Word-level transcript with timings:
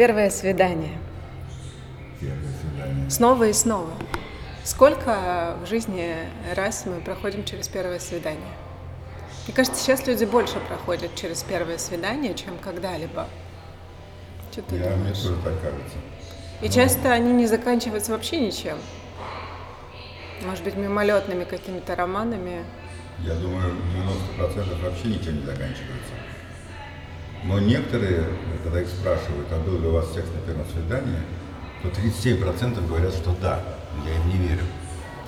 Первое 0.00 0.30
свидание. 0.30 0.96
Первое 2.20 2.52
свидание. 2.58 3.10
Снова 3.10 3.48
и 3.48 3.52
снова. 3.52 3.90
Сколько 4.64 5.58
в 5.62 5.68
жизни 5.68 6.14
раз 6.56 6.86
мы 6.86 7.02
проходим 7.02 7.44
через 7.44 7.68
первое 7.68 7.98
свидание? 7.98 8.54
Мне 9.46 9.54
кажется, 9.54 9.78
сейчас 9.78 10.06
люди 10.06 10.24
больше 10.24 10.58
проходят 10.60 11.14
через 11.16 11.42
первое 11.42 11.76
свидание, 11.76 12.32
чем 12.32 12.56
когда-либо. 12.56 13.28
Что 14.50 14.62
ты 14.62 14.76
Я, 14.76 14.86
мне 14.86 14.96
думаешь? 14.96 15.18
тоже 15.18 15.36
так 15.44 15.60
кажется. 15.60 15.98
И 16.62 16.70
часто 16.70 17.12
они 17.12 17.34
не 17.34 17.46
заканчиваются 17.46 18.12
вообще 18.12 18.40
ничем. 18.40 18.78
Может 20.46 20.64
быть, 20.64 20.76
мимолетными 20.76 21.44
какими-то 21.44 21.94
романами. 21.94 22.64
Я 23.18 23.34
думаю, 23.34 23.74
90% 24.38 24.82
вообще 24.82 25.08
ничем 25.08 25.40
не 25.40 25.44
заканчивается. 25.44 25.99
Но 27.44 27.58
некоторые, 27.58 28.24
когда 28.62 28.80
их 28.82 28.88
спрашивают, 28.88 29.48
а 29.50 29.58
был 29.60 29.80
ли 29.80 29.88
у 29.88 29.92
вас 29.92 30.12
секс 30.12 30.28
на 30.34 30.40
первом 30.46 30.66
свидании, 30.72 31.20
то 31.82 31.88
37% 31.88 32.86
говорят, 32.86 33.14
что 33.14 33.34
да. 33.40 33.60
Я 34.06 34.14
им 34.14 34.28
не 34.28 34.48
верю. 34.48 34.62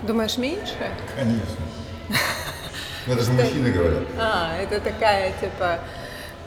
Думаешь, 0.03 0.37
меньше? 0.37 0.75
Конечно. 1.17 1.65
Это 3.07 3.23
же 3.23 3.33
мужчины 3.33 3.71
говорят. 3.71 4.03
А, 4.19 4.57
это 4.59 4.81
такая, 4.81 5.33
типа, 5.41 5.81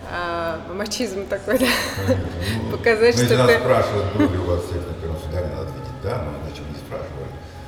а, 0.10 0.62
мачизм 0.74 1.28
такой, 1.28 1.60
да? 1.60 1.66
Ну, 2.08 2.72
Показать, 2.78 3.18
ну, 3.18 3.26
что 3.26 3.48
ты- 3.48 3.60
спрашивают, 3.60 4.16
был 4.16 4.30
ли 4.30 4.38
у 4.38 4.44
вас 4.46 4.62
секс 4.62 4.86
на 4.88 4.94
первом 4.94 5.20
свидании, 5.20 5.50
надо 5.50 5.70
ответить 5.70 6.02
да, 6.02 6.22
но 6.24 6.32
иначе. 6.48 6.62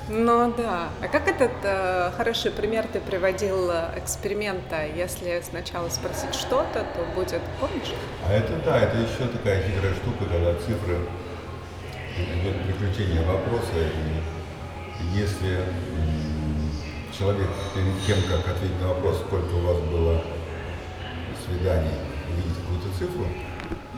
Ну 0.09 0.53
да. 0.55 0.89
А 1.01 1.07
как 1.07 1.27
этот 1.27 1.51
э, 1.63 2.11
хороший 2.15 2.51
пример 2.51 2.85
ты 2.91 2.99
приводил 3.01 3.69
э, 3.69 3.91
эксперимента? 3.97 4.85
Если 4.85 5.41
сначала 5.43 5.89
спросить 5.89 6.33
что-то, 6.33 6.85
то 6.95 7.05
будет, 7.13 7.41
помнишь? 7.59 7.93
А 8.25 8.31
это 8.31 8.53
да, 8.63 8.79
это 8.79 8.97
еще 8.97 9.27
такая 9.27 9.61
хитрая 9.63 9.93
штука, 9.95 10.25
когда 10.31 10.53
цифры 10.53 10.97
идет 12.17 12.55
приключение 12.63 13.21
вопроса, 13.25 13.73
и 13.75 15.17
если 15.17 15.59
человек 17.17 17.49
перед 17.75 18.05
тем, 18.05 18.17
как 18.29 18.55
ответить 18.55 18.79
на 18.81 18.89
вопрос, 18.89 19.19
сколько 19.27 19.53
у 19.55 19.61
вас 19.61 19.77
было 19.89 20.23
свиданий, 21.45 21.99
увидит 22.29 22.57
какую-то 22.61 22.97
цифру, 22.97 23.27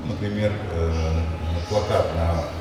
ну, 0.04 0.12
например, 0.14 0.52
э, 0.74 1.22
плакат 1.70 2.16
на 2.16 2.42
э, 2.42 2.59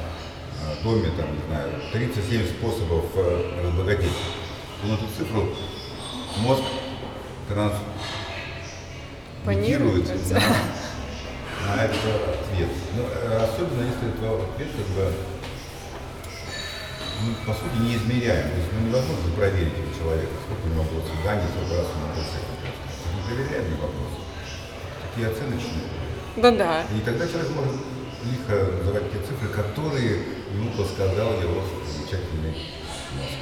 доме, 0.83 1.11
там, 1.17 1.35
не 1.35 1.43
знаю, 1.47 1.71
37 1.93 2.47
способов 2.47 3.05
э, 3.15 3.63
разбогатеть, 3.65 4.13
он 4.85 4.93
эту 4.93 5.07
цифру 5.17 5.49
мозг 6.39 6.63
трансмитирует 9.45 10.09
на, 10.31 10.41
на 11.67 11.85
этот 11.85 12.05
ответ. 12.05 12.71
Ну, 12.97 13.03
э, 13.03 13.45
особенно 13.45 13.83
если 13.83 14.09
этот 14.09 14.25
ответ 14.25 14.69
как 14.77 14.87
бы, 14.95 15.13
ну, 17.23 17.29
по 17.47 17.53
сути, 17.55 17.77
неизмеряем. 17.81 18.51
То 18.51 18.57
есть 18.57 18.69
ну, 18.73 18.79
невозможно 18.89 19.31
проверить 19.37 19.73
у 19.73 19.99
человека, 19.99 20.33
сколько 20.45 20.65
у 20.67 20.71
него 20.75 20.85
было 20.85 21.03
свиданий, 21.03 21.49
сколько 21.51 21.75
раз 21.77 21.87
он 21.95 22.01
был 22.15 22.23
секс. 22.23 22.49
Это 22.63 23.11
непроверяемый 23.17 23.79
вопрос. 23.81 24.13
Такие 25.03 25.27
оценочные. 25.29 25.89
Ну 26.37 26.57
да. 26.57 26.85
И 26.95 27.01
тогда 27.01 27.27
человек 27.27 27.51
может 27.51 27.77
лихо 28.25 28.55
называть 28.79 29.13
те 29.13 29.19
цифры, 29.19 29.49
которые 29.49 30.38
ему 30.53 30.71
подсказал 30.77 31.41
его 31.41 31.63
замечательный 31.87 32.53
мозг. 32.53 33.35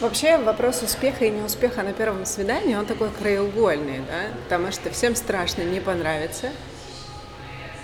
Вообще 0.00 0.38
вопрос 0.38 0.82
успеха 0.82 1.24
и 1.24 1.30
неуспеха 1.30 1.82
на 1.82 1.92
первом 1.92 2.24
свидании, 2.24 2.76
он 2.76 2.86
такой 2.86 3.10
краеугольный, 3.10 3.98
да? 3.98 4.28
Потому 4.44 4.70
что 4.70 4.90
всем 4.90 5.16
страшно 5.16 5.62
не 5.62 5.80
понравиться, 5.80 6.50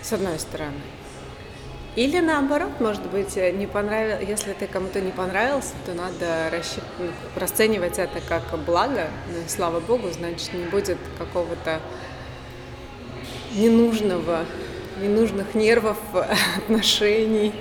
с 0.00 0.12
одной 0.12 0.38
стороны. 0.38 0.80
Или 1.96 2.18
наоборот, 2.20 2.80
может 2.80 3.04
быть, 3.06 3.36
не 3.36 3.66
понравил... 3.66 4.18
если 4.26 4.52
ты 4.52 4.66
кому-то 4.66 5.00
не 5.00 5.12
понравился, 5.12 5.74
то 5.86 5.94
надо 5.94 6.50
рассчит- 6.50 6.82
ну, 6.98 7.10
расценивать 7.36 7.98
это 7.98 8.20
как 8.20 8.42
благо, 8.64 9.08
ну 9.32 9.38
слава 9.48 9.80
богу, 9.80 10.10
значит, 10.10 10.52
не 10.52 10.64
будет 10.64 10.98
какого-то 11.18 11.80
ненужного, 13.54 14.44
ненужных 15.00 15.54
нервов, 15.54 15.98
отношений. 16.56 17.52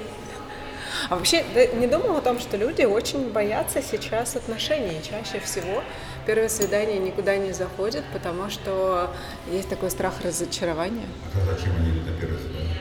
А 1.09 1.16
вообще, 1.16 1.44
ты 1.53 1.69
не 1.75 1.88
думал 1.88 2.17
о 2.17 2.21
том, 2.21 2.39
что 2.39 2.55
люди 2.57 2.83
очень 2.83 3.31
боятся 3.31 3.81
сейчас 3.81 4.35
отношений. 4.35 5.01
Чаще 5.03 5.39
всего 5.39 5.83
первое 6.25 6.49
свидание 6.49 6.97
никуда 6.99 7.38
не 7.38 7.51
заходит, 7.51 8.03
потому 8.13 8.49
что 8.49 9.13
есть 9.51 9.69
такой 9.69 9.91
страх 9.91 10.13
разочарования. 10.23 11.05
А 11.35 11.53
зачем 11.53 11.75
они 11.75 11.91
идут 11.91 12.05
на 12.07 12.19
первое 12.19 12.39
свидание? 12.39 12.77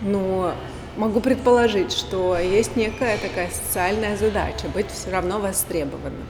Но 0.00 0.54
могу 0.96 1.20
предположить, 1.20 1.92
что 1.92 2.36
есть 2.38 2.76
некая 2.76 3.18
такая 3.18 3.50
социальная 3.50 4.16
задача 4.16 4.68
быть 4.68 4.90
все 4.90 5.10
равно 5.10 5.38
востребованным. 5.38 6.26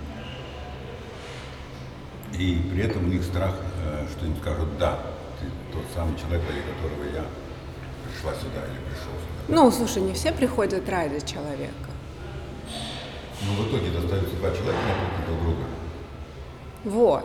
И 2.39 2.61
при 2.71 2.83
этом 2.85 3.05
у 3.05 3.09
них 3.09 3.23
страх, 3.23 3.55
э, 3.85 4.07
что 4.11 4.27
им 4.27 4.37
скажут 4.41 4.77
«да, 4.79 4.99
ты 5.41 5.47
тот 5.73 5.85
самый 5.95 6.19
человек, 6.19 6.43
ради 6.49 6.61
которого 6.63 7.05
я 7.15 7.25
пришла 8.25 8.41
сюда 8.41 8.67
или 8.67 8.79
пришел 8.89 9.13
сюда». 9.13 9.55
Ну, 9.55 9.71
слушай, 9.71 10.03
не 10.03 10.15
все 10.15 10.33
приходят 10.33 10.89
ради 10.89 11.21
человека. 11.21 11.73
Но 13.43 13.63
в 13.63 13.69
итоге 13.69 13.91
достаются 13.91 14.35
два 14.37 14.51
человека 14.51 14.83
напротив 14.89 15.27
друг 15.27 15.43
друга. 15.43 15.65
Вот. 16.85 17.25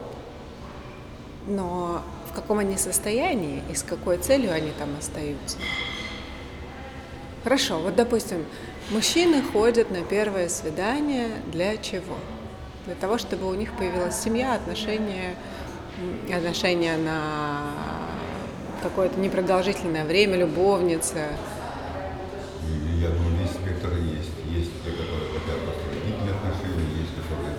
Но 1.47 2.01
в 2.29 2.33
каком 2.33 2.59
они 2.59 2.77
состоянии 2.77 3.63
и 3.71 3.75
с 3.75 3.83
какой 3.83 4.17
целью 4.17 4.53
они 4.53 4.71
там 4.71 4.89
остаются? 4.97 5.57
Хорошо, 7.43 7.79
вот 7.79 7.95
допустим, 7.95 8.45
мужчины 8.89 9.41
ходят 9.41 9.89
на 9.91 10.03
первое 10.03 10.49
свидание 10.49 11.29
для 11.47 11.77
чего? 11.77 12.17
Для 12.85 12.95
того, 12.95 13.17
чтобы 13.17 13.47
у 13.47 13.53
них 13.53 13.71
появилась 13.77 14.19
семья, 14.19 14.55
отношения, 14.55 15.35
отношения 16.33 16.97
на 16.97 17.71
какое-то 18.79 19.19
непродолжительное 19.19 20.05
время, 20.05 20.37
любовница. 20.37 21.27
Я 22.99 23.09
думаю, 23.09 23.37
весь 23.41 23.51
спектр 23.51 23.95
есть. 23.97 24.33
Есть 24.51 24.71
те, 24.83 24.91
которые 24.91 25.31
хотят 25.31 25.59
построить 25.65 26.03
длительные 26.03 26.35
отношения, 26.35 26.99
есть, 26.99 27.15
которые 27.15 27.55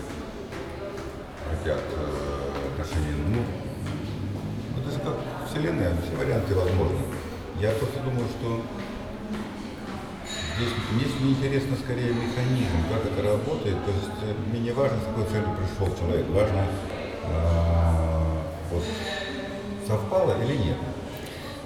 хотят 1.48 1.80
э, 1.80 2.72
отношения, 2.72 3.16
ну, 3.26 3.40
ну, 3.40 4.80
это 4.80 4.90
же 4.90 4.98
как 5.00 5.16
вселенная, 5.48 5.96
все 6.02 6.16
варианты 6.16 6.54
возможны. 6.54 7.00
Я 7.60 7.70
просто 7.72 8.00
думаю, 8.00 8.26
что 8.38 8.60
здесь, 10.56 10.72
здесь 10.96 11.20
мне 11.20 11.32
интересно 11.32 11.76
скорее 11.76 12.12
механизм, 12.12 12.84
как 12.92 13.04
это 13.06 13.22
работает. 13.22 13.76
То 13.84 13.90
есть 13.92 14.20
э, 14.22 14.34
мне 14.50 14.60
не 14.60 14.72
важно, 14.72 14.98
с 15.00 15.04
какой 15.04 15.24
целью 15.24 15.56
пришел 15.56 15.96
человек, 15.96 16.26
важно, 16.28 16.66
э, 17.24 17.40
вот, 18.72 18.84
совпало 19.86 20.36
или 20.42 20.56
нет. 20.56 20.76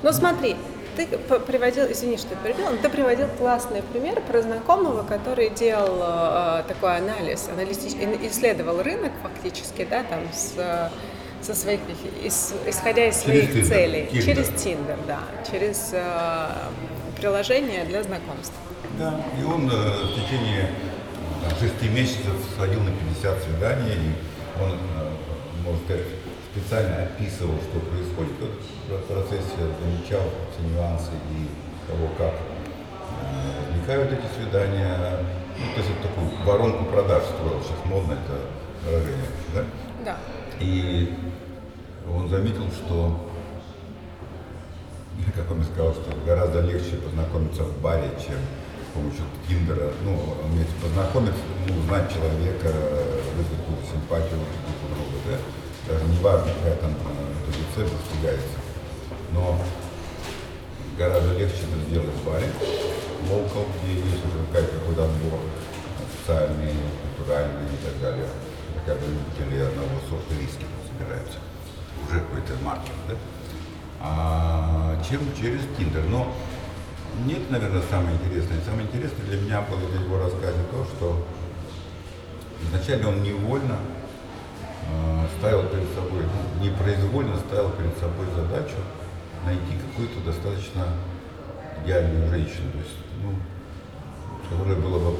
Ну 0.04 0.12
смотри, 0.12 0.54
ты 0.96 1.06
приводил, 1.06 1.90
извини, 1.90 2.18
что 2.18 2.28
я 2.34 2.36
перебила, 2.36 2.68
но 2.72 2.76
ты 2.76 2.90
приводил 2.90 3.26
классный 3.38 3.80
пример 3.82 4.20
про 4.20 4.42
знакомого, 4.42 5.02
который 5.02 5.48
делал 5.48 5.96
э, 6.02 6.62
такой 6.68 6.98
анализ, 6.98 7.48
аналитич- 7.48 7.96
исследовал 8.28 8.82
рынок 8.82 9.12
фактически, 9.22 9.86
да, 9.88 10.02
там 10.02 10.20
с, 10.30 10.56
со 11.40 11.54
своих, 11.54 11.80
ис- 12.22 12.52
исходя 12.68 13.06
из 13.08 13.22
Через 13.22 13.24
своих 13.24 13.50
Tinder, 13.56 13.66
целей, 13.66 14.08
Tinder. 14.12 14.22
через 14.26 14.48
Tinder, 14.50 14.98
да, 15.08 15.20
через 15.50 15.88
э, 15.94 16.50
приложение 17.16 17.84
для 17.86 18.02
знакомств. 18.02 18.52
Да, 18.98 19.18
и 19.40 19.42
он 19.42 19.70
э, 19.70 19.74
в 19.74 20.14
течение 20.22 20.68
там, 21.48 21.58
шести 21.58 21.88
месяцев 21.88 22.34
сходил 22.54 22.80
на 22.82 22.90
50 23.22 23.42
свиданий, 23.42 23.94
и 23.94 24.62
он, 24.62 24.72
э, 24.72 25.64
можно 25.64 25.80
сказать, 25.86 26.04
специально 26.54 27.02
описывал, 27.02 27.58
что 27.58 27.80
происходит 27.80 28.34
в 28.88 29.12
процессе, 29.12 29.58
замечал 29.58 30.22
все 30.52 30.62
нюансы 30.62 31.10
и 31.32 31.90
того, 31.90 32.08
как 32.16 32.32
э, 32.32 33.70
возникают 33.70 34.12
эти 34.12 34.26
свидания. 34.38 35.18
Ну, 35.58 35.74
то 35.74 35.80
есть 35.80 35.90
это 35.90 36.08
такую 36.08 36.46
воронку 36.46 36.84
продаж 36.84 37.24
строил, 37.24 37.60
сейчас 37.60 37.84
модно 37.84 38.12
это 38.12 38.86
выражение, 38.86 39.26
да? 39.54 39.64
Да. 40.04 40.16
И 40.60 41.14
он 42.08 42.28
заметил, 42.28 42.70
что, 42.70 43.30
как 45.34 45.50
он 45.50 45.60
и 45.60 45.64
сказал, 45.64 45.92
что 45.92 46.10
гораздо 46.24 46.60
легче 46.60 46.96
познакомиться 46.96 47.64
в 47.64 47.80
баре, 47.80 48.10
чем 48.18 48.36
с 48.38 48.94
помощью 48.94 49.24
Тиндера. 49.48 49.90
Ну, 50.04 50.12
уметь 50.46 50.68
познакомиться, 50.80 51.42
ну, 51.66 51.80
узнать 51.80 52.12
человека, 52.12 52.70
вызвать 53.36 53.58
какую-то 53.58 53.86
симпатию 53.90 54.38
друг 54.38 54.78
у 54.84 54.94
друга, 54.94 55.18
да? 55.30 55.63
Даже 55.86 56.04
не 56.04 56.18
важно, 56.20 56.50
какая 56.54 56.76
там 56.76 56.92
э, 56.92 57.34
итоге 57.44 57.64
цель 57.74 57.88
достигается. 57.90 58.58
Но 59.32 59.58
гораздо 60.96 61.36
легче 61.38 61.64
это 61.68 61.90
сделать 61.90 62.08
в 62.08 62.24
баре, 62.24 62.48
локал, 63.30 63.66
где 63.82 63.94
есть 63.94 64.24
уже 64.24 64.44
какой-то 64.52 65.04
отбор 65.04 65.40
социальный, 66.16 66.72
культуральный 67.16 67.66
и 67.66 67.84
так 67.84 68.00
далее. 68.00 68.28
Хотя 68.78 68.98
бы 68.98 69.06
любители 69.06 69.60
одного 69.60 70.00
сорта 70.08 70.34
риски 70.40 70.64
собираются. 70.88 71.38
Уже 72.08 72.20
какой-то 72.20 72.52
маркер, 72.64 72.94
да? 73.08 73.14
А 74.00 75.02
чем 75.08 75.20
через 75.38 75.60
Тиндер. 75.76 76.04
Но 76.04 76.32
нет, 77.26 77.50
наверное, 77.50 77.82
самое 77.90 78.16
интересное. 78.16 78.58
Самое 78.64 78.86
интересное 78.86 79.26
для 79.26 79.40
меня 79.40 79.60
было 79.62 79.78
в 79.78 80.02
его 80.02 80.18
рассказе 80.18 80.58
то, 80.70 80.84
что 80.84 81.26
изначально 82.62 83.08
он 83.08 83.22
невольно 83.22 83.78
ставил 85.38 85.62
перед 85.64 85.88
собой, 85.94 86.22
ну, 86.24 86.64
непроизвольно 86.64 87.36
ставил 87.36 87.70
перед 87.70 87.96
собой 87.98 88.26
задачу 88.36 88.76
найти 89.44 89.76
какую-то 89.76 90.20
достаточно 90.24 90.88
идеальную 91.84 92.28
женщину, 92.28 92.72
то 92.72 92.78
есть, 92.78 92.96
ну, 93.22 93.34
которая 94.48 94.76
была 94.76 94.98
бы 94.98 95.16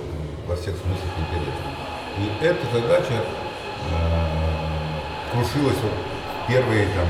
во 0.47 0.57
всех 0.57 0.75
смыслах 0.77 1.13
интересна. 1.19 1.71
И 2.17 2.45
эта 2.45 2.65
задача 2.73 3.21
э, 3.21 4.45
крушилась 5.33 5.77
вот 5.83 5.93
первые 6.49 6.87
там 6.95 7.09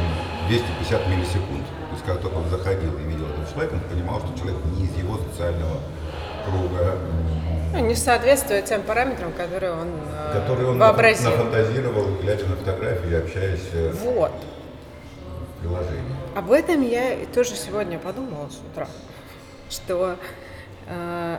250 0.48 1.08
миллисекунд. 1.08 1.66
То 1.66 1.92
есть, 1.92 2.04
как 2.04 2.20
только 2.20 2.34
он 2.34 2.48
заходил 2.48 2.96
и 2.98 3.02
видел 3.02 3.26
этого 3.26 3.46
человека, 3.52 3.74
он 3.74 3.80
понимал, 3.90 4.20
что 4.20 4.38
человек 4.38 4.58
не 4.76 4.86
из 4.86 4.96
его 4.96 5.18
социального 5.18 5.78
круга. 6.44 6.98
Ну, 7.72 7.80
не 7.80 7.94
соответствует 7.96 8.66
тем 8.66 8.82
параметрам, 8.82 9.32
которые 9.32 9.72
он, 9.72 9.88
э, 10.12 10.40
которые 10.40 10.68
он 10.70 10.78
вообразил. 10.78 11.30
нафантазировал, 11.30 12.06
глядя 12.22 12.46
на 12.46 12.56
фотографии 12.56 13.10
и 13.10 13.14
общаясь 13.14 13.68
э, 13.72 13.92
вот. 14.04 14.32
в 15.56 15.60
приложении. 15.60 16.14
Об 16.36 16.52
этом 16.52 16.82
я 16.82 17.16
тоже 17.34 17.56
сегодня 17.56 17.98
подумала 17.98 18.48
с 18.48 18.58
утра, 18.58 18.86
что 19.70 20.16
э, 20.86 21.38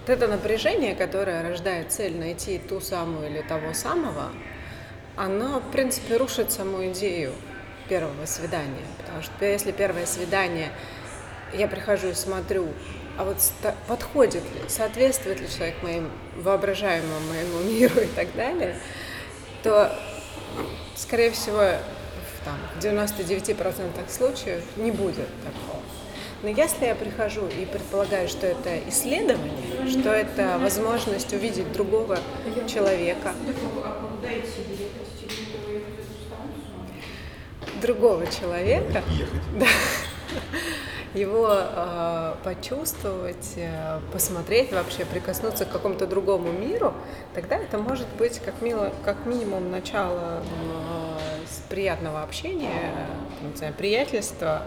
вот 0.00 0.10
это 0.10 0.28
напряжение, 0.28 0.94
которое 0.94 1.42
рождает 1.42 1.90
цель 1.90 2.18
найти 2.18 2.58
ту 2.58 2.80
самую 2.80 3.30
или 3.30 3.40
того 3.40 3.72
самого, 3.72 4.32
оно, 5.16 5.60
в 5.60 5.70
принципе, 5.70 6.18
рушит 6.18 6.52
саму 6.52 6.84
идею 6.88 7.32
первого 7.88 8.26
свидания. 8.26 8.84
Потому 8.98 9.22
что 9.22 9.46
если 9.46 9.72
первое 9.72 10.04
свидание, 10.04 10.70
я 11.54 11.68
прихожу 11.68 12.08
и 12.08 12.14
смотрю, 12.14 12.68
а 13.16 13.24
вот 13.24 13.36
подходит 13.86 14.42
ли, 14.42 14.60
соответствует 14.68 15.40
ли 15.40 15.48
человек 15.48 15.82
моим 15.82 16.10
воображаемому 16.36 17.20
моему 17.28 17.58
миру 17.60 18.00
и 18.00 18.06
так 18.06 18.34
далее, 18.34 18.76
то, 19.62 19.96
скорее 20.96 21.30
всего, 21.30 21.60
в, 21.60 22.44
там, 22.44 22.58
в 22.78 22.84
99% 22.84 24.10
случаев 24.10 24.62
не 24.76 24.90
будет 24.90 25.28
такого. 25.42 25.82
Но 26.42 26.50
если 26.50 26.84
я 26.84 26.94
прихожу 26.94 27.46
и 27.46 27.64
предполагаю, 27.64 28.28
что 28.28 28.46
это 28.46 28.78
исследование, 28.90 29.88
что 29.88 30.10
это 30.10 30.58
возможность 30.58 31.32
увидеть 31.32 31.72
другого 31.72 32.18
человека, 32.68 33.32
другого 37.80 38.26
человека, 38.26 39.02
да, 39.58 39.66
его 41.14 41.48
э, 41.50 42.34
почувствовать, 42.42 43.54
э, 43.56 44.00
посмотреть 44.12 44.72
вообще, 44.72 45.04
прикоснуться 45.04 45.64
к 45.64 45.70
какому-то 45.70 46.06
другому 46.06 46.50
миру, 46.52 46.92
тогда 47.34 47.56
это 47.56 47.78
может 47.78 48.08
быть 48.18 48.40
как, 48.40 48.60
мило, 48.60 48.92
как 49.04 49.24
минимум 49.24 49.70
начало 49.70 50.42
э, 50.42 51.14
приятного 51.68 52.22
общения, 52.22 53.08
не 53.42 53.56
знаю, 53.56 53.74
приятельства, 53.74 54.62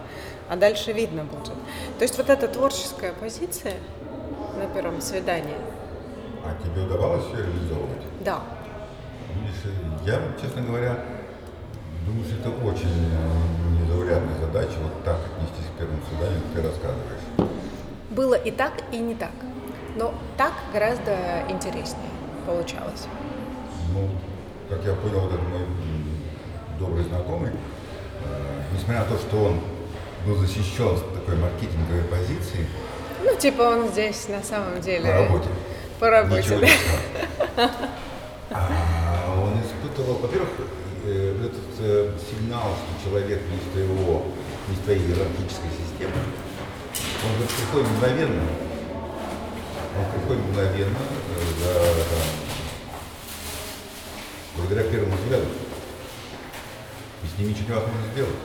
а 0.48 0.56
дальше 0.56 0.92
видно 0.92 1.24
будет. 1.24 1.54
То 1.98 2.02
есть 2.02 2.16
вот 2.16 2.30
эта 2.30 2.48
творческая 2.48 3.12
позиция 3.12 3.74
на 4.58 4.66
первом 4.66 5.00
свидании. 5.00 5.56
А 6.44 6.56
тебе 6.62 6.82
удавалось 6.82 7.26
ее 7.32 7.44
реализовывать? 7.44 8.02
Да. 8.24 8.40
Я, 10.04 10.20
честно 10.40 10.62
говоря, 10.62 10.96
думаю, 12.06 12.24
что 12.24 12.36
это 12.40 12.48
очень 12.64 12.88
э, 12.88 13.82
незаурядная 13.84 14.38
задача, 14.38 14.78
вот 14.82 15.04
так 15.04 15.18
отнестись 15.36 15.57
свиданию, 15.86 16.40
как 16.42 16.62
ты 16.62 16.68
рассказываешь. 16.68 17.52
Было 18.10 18.34
и 18.34 18.50
так, 18.50 18.72
и 18.92 18.98
не 18.98 19.14
так. 19.14 19.32
Но 19.96 20.14
так 20.36 20.52
гораздо 20.72 21.44
интереснее 21.48 22.10
получалось. 22.46 23.06
Ну, 23.92 24.08
как 24.68 24.84
я 24.84 24.94
понял, 24.94 25.20
вот 25.20 25.32
этот 25.32 25.48
мой 25.48 25.60
добрый 26.78 27.04
знакомый, 27.04 27.50
э, 27.50 28.62
несмотря 28.72 29.00
на 29.00 29.06
то, 29.06 29.18
что 29.18 29.36
он 29.44 29.60
был 30.26 30.36
защищен 30.36 30.96
с 30.96 31.00
такой 31.14 31.36
маркетинговой 31.36 32.04
позиции. 32.10 32.66
Ну, 33.24 33.36
типа 33.36 33.62
он 33.62 33.88
здесь 33.88 34.28
на 34.28 34.42
самом 34.42 34.80
деле... 34.80 35.04
По 35.04 35.12
работе. 35.12 35.48
По 35.98 36.10
работе, 36.10 36.42
Ничего 36.42 36.60
да. 37.56 37.70
А 38.50 39.42
он 39.42 39.60
испытывал, 39.60 40.18
во-первых, 40.18 40.48
э, 41.04 41.36
этот 41.44 41.80
э, 41.80 42.12
сигнал, 42.30 42.68
что 42.76 43.10
человек 43.10 43.40
не 43.50 43.72
твоего, 43.72 44.22
не 44.36 44.37
из 44.72 44.78
твоей 44.84 45.00
иерархической 45.00 45.70
системы, 45.70 46.20
он 47.24 47.42
же 47.42 47.48
приходит 47.48 47.88
мгновенно. 47.88 48.42
Он 49.98 50.04
приходит 50.12 50.44
мгновенно, 50.44 50.98
э, 50.98 51.40
да, 51.64 51.72
благодаря 54.56 54.82
первому 54.84 55.16
взгляду. 55.16 55.46
И 57.22 57.26
с 57.26 57.38
ним 57.38 57.48
ничего 57.48 57.68
невозможно 57.68 58.12
сделать 58.12 58.36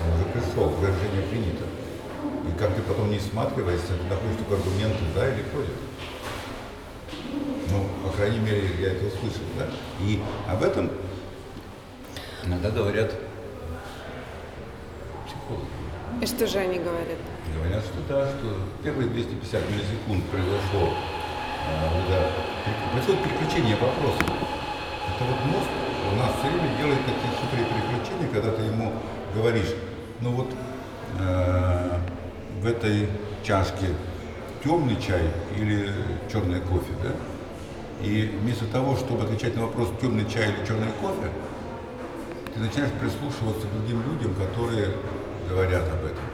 он 0.00 0.14
уже 0.14 0.24
пришел, 0.32 0.68
выражение 0.68 1.22
принято. 1.28 1.64
И 2.48 2.58
как 2.58 2.74
ты 2.74 2.82
потом 2.82 3.10
не 3.10 3.18
всматриваешься, 3.18 3.88
ты 3.88 4.04
находишь 4.08 4.36
только 4.38 4.54
аргументы 4.54 4.98
да 5.14 5.28
или 5.28 5.42
против. 5.42 5.74
Ну, 7.70 7.86
по 8.04 8.16
крайней 8.16 8.38
мере, 8.38 8.68
я 8.80 8.92
это 8.92 9.06
услышал, 9.06 9.42
да. 9.58 9.68
И 10.00 10.20
об 10.48 10.62
этом 10.62 10.90
иногда 12.44 12.70
говорят 12.70 13.14
И 16.20 16.26
что 16.26 16.46
же 16.46 16.58
они 16.58 16.78
говорят? 16.78 17.18
Говорят, 17.54 17.84
что 17.84 17.98
да, 18.08 18.28
что 18.28 18.56
первые 18.84 19.08
250 19.08 19.70
миллисекунд 19.70 20.24
произошло, 20.26 20.92
э, 21.68 22.10
да, 22.10 22.30
происходит 22.92 23.22
переключение 23.24 23.76
вопросов. 23.76 24.22
Это 24.22 25.24
вот 25.24 25.44
мозг 25.46 25.68
у 26.12 26.16
нас 26.16 26.30
все 26.38 26.48
время 26.48 26.76
делает 26.76 27.00
такие 27.06 27.32
хитрые 27.40 27.66
переключения, 27.66 28.28
когда 28.32 28.50
ты 28.52 28.62
ему 28.62 28.92
говоришь, 29.34 29.74
ну 30.20 30.30
вот 30.32 30.48
э, 31.18 31.98
в 32.60 32.66
этой 32.66 33.08
чашке 33.42 33.86
темный 34.62 34.96
чай 35.00 35.22
или 35.56 35.90
черный 36.30 36.60
кофе, 36.60 36.92
да? 37.02 37.12
И 38.04 38.38
вместо 38.42 38.66
того, 38.66 38.96
чтобы 38.96 39.24
отвечать 39.24 39.56
на 39.56 39.62
вопрос, 39.62 39.88
темный 40.00 40.28
чай 40.28 40.50
или 40.50 40.66
черный 40.66 40.92
кофе, 41.00 41.30
ты 42.54 42.60
начинаешь 42.60 42.92
прислушиваться 42.92 43.66
к 43.66 43.72
другим 43.72 44.02
людям, 44.10 44.34
которые 44.34 44.88
говорят 45.50 45.82
об 45.82 46.04
этом. 46.04 46.24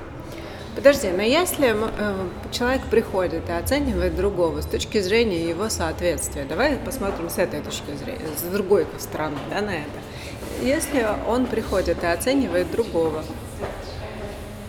Подожди, 0.76 1.08
но 1.08 1.22
если 1.22 1.74
э, 1.74 2.28
человек 2.52 2.82
приходит 2.90 3.48
и 3.48 3.52
оценивает 3.52 4.14
другого 4.14 4.60
с 4.60 4.66
точки 4.66 5.00
зрения 5.00 5.48
его 5.48 5.70
соответствия, 5.70 6.44
давай 6.44 6.76
посмотрим 6.76 7.30
с 7.30 7.38
этой 7.38 7.62
точки 7.62 7.96
зрения, 7.96 8.26
с 8.36 8.42
другой 8.42 8.86
стороны, 8.98 9.38
да, 9.48 9.62
на 9.62 9.70
это. 9.70 10.62
Если 10.62 11.06
он 11.26 11.46
приходит 11.46 12.02
и 12.02 12.06
оценивает 12.06 12.70
другого 12.70 13.24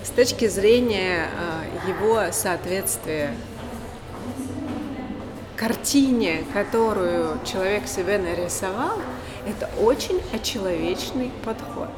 с 0.01 0.09
точки 0.09 0.47
зрения 0.47 1.27
э, 1.27 1.89
его 1.89 2.31
соответствия 2.31 3.33
картине, 5.57 6.45
которую 6.53 7.37
человек 7.43 7.85
себе 7.87 8.17
нарисовал, 8.17 8.97
это 9.45 9.69
очень 9.81 10.21
очеловечный 10.33 11.31
подход. 11.43 11.89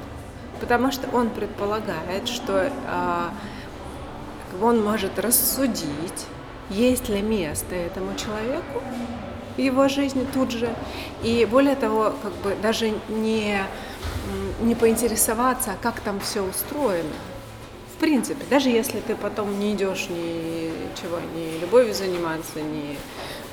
Потому 0.59 0.91
что 0.91 1.07
он 1.15 1.29
предполагает, 1.29 2.27
что 2.27 2.71
э, 2.71 3.29
он 4.61 4.83
может 4.83 5.17
рассудить, 5.19 6.25
есть 6.69 7.09
ли 7.09 7.21
место 7.21 7.75
этому 7.75 8.15
человеку 8.15 8.81
в 9.55 9.59
его 9.59 9.87
жизни 9.87 10.25
тут 10.33 10.51
же. 10.51 10.69
И 11.23 11.47
более 11.49 11.75
того, 11.75 12.13
как 12.21 12.33
бы 12.43 12.55
даже 12.61 12.93
не, 13.09 13.59
не 14.61 14.75
поинтересоваться, 14.75 15.75
как 15.81 15.99
там 16.01 16.19
все 16.19 16.41
устроено 16.41 17.15
в 17.99 18.01
принципе, 18.01 18.45
даже 18.49 18.69
если 18.69 19.01
ты 19.01 19.13
потом 19.13 19.59
не 19.59 19.73
идешь 19.73 20.07
ничего, 20.07 21.19
ни 21.35 21.59
любовью 21.59 21.93
заниматься, 21.93 22.61
ни 22.61 22.97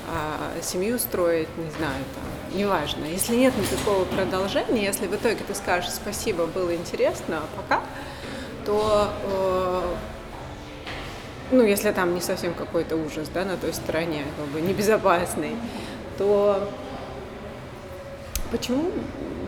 а, 0.08 0.62
семью 0.62 0.98
строить, 0.98 1.48
не 1.56 1.70
знаю, 1.70 2.04
там, 2.14 2.58
неважно. 2.58 3.04
Если 3.04 3.34
нет 3.34 3.54
никакого 3.56 4.04
продолжения, 4.04 4.84
если 4.84 5.06
в 5.06 5.14
итоге 5.14 5.38
ты 5.46 5.54
скажешь 5.54 5.90
спасибо, 5.90 6.46
было 6.46 6.74
интересно, 6.74 7.38
а 7.38 7.56
пока, 7.56 7.82
то 8.64 9.08
э, 9.24 9.94
ну, 11.50 11.62
если 11.62 11.90
там 11.92 12.14
не 12.14 12.20
совсем 12.20 12.54
какой-то 12.54 12.96
ужас, 12.96 13.28
да, 13.32 13.44
на 13.44 13.56
той 13.56 13.72
стороне, 13.72 14.24
как 14.36 14.46
бы 14.46 14.60
небезопасный, 14.60 15.56
то 16.18 16.70
почему 18.50 18.90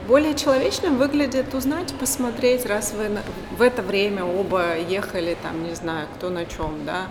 более 0.09 0.35
человечным 0.35 0.97
выглядит 0.97 1.55
узнать, 1.55 1.93
посмотреть, 1.95 2.67
раз 2.67 2.93
вы 2.93 3.11
в 3.57 3.63
это 3.63 3.83
время 3.83 4.25
оба 4.25 4.77
ехали, 4.77 5.37
там, 5.43 5.65
не 5.65 5.75
знаю, 5.75 6.09
кто 6.17 6.31
на 6.31 6.47
чем, 6.47 6.85
да, 6.85 7.09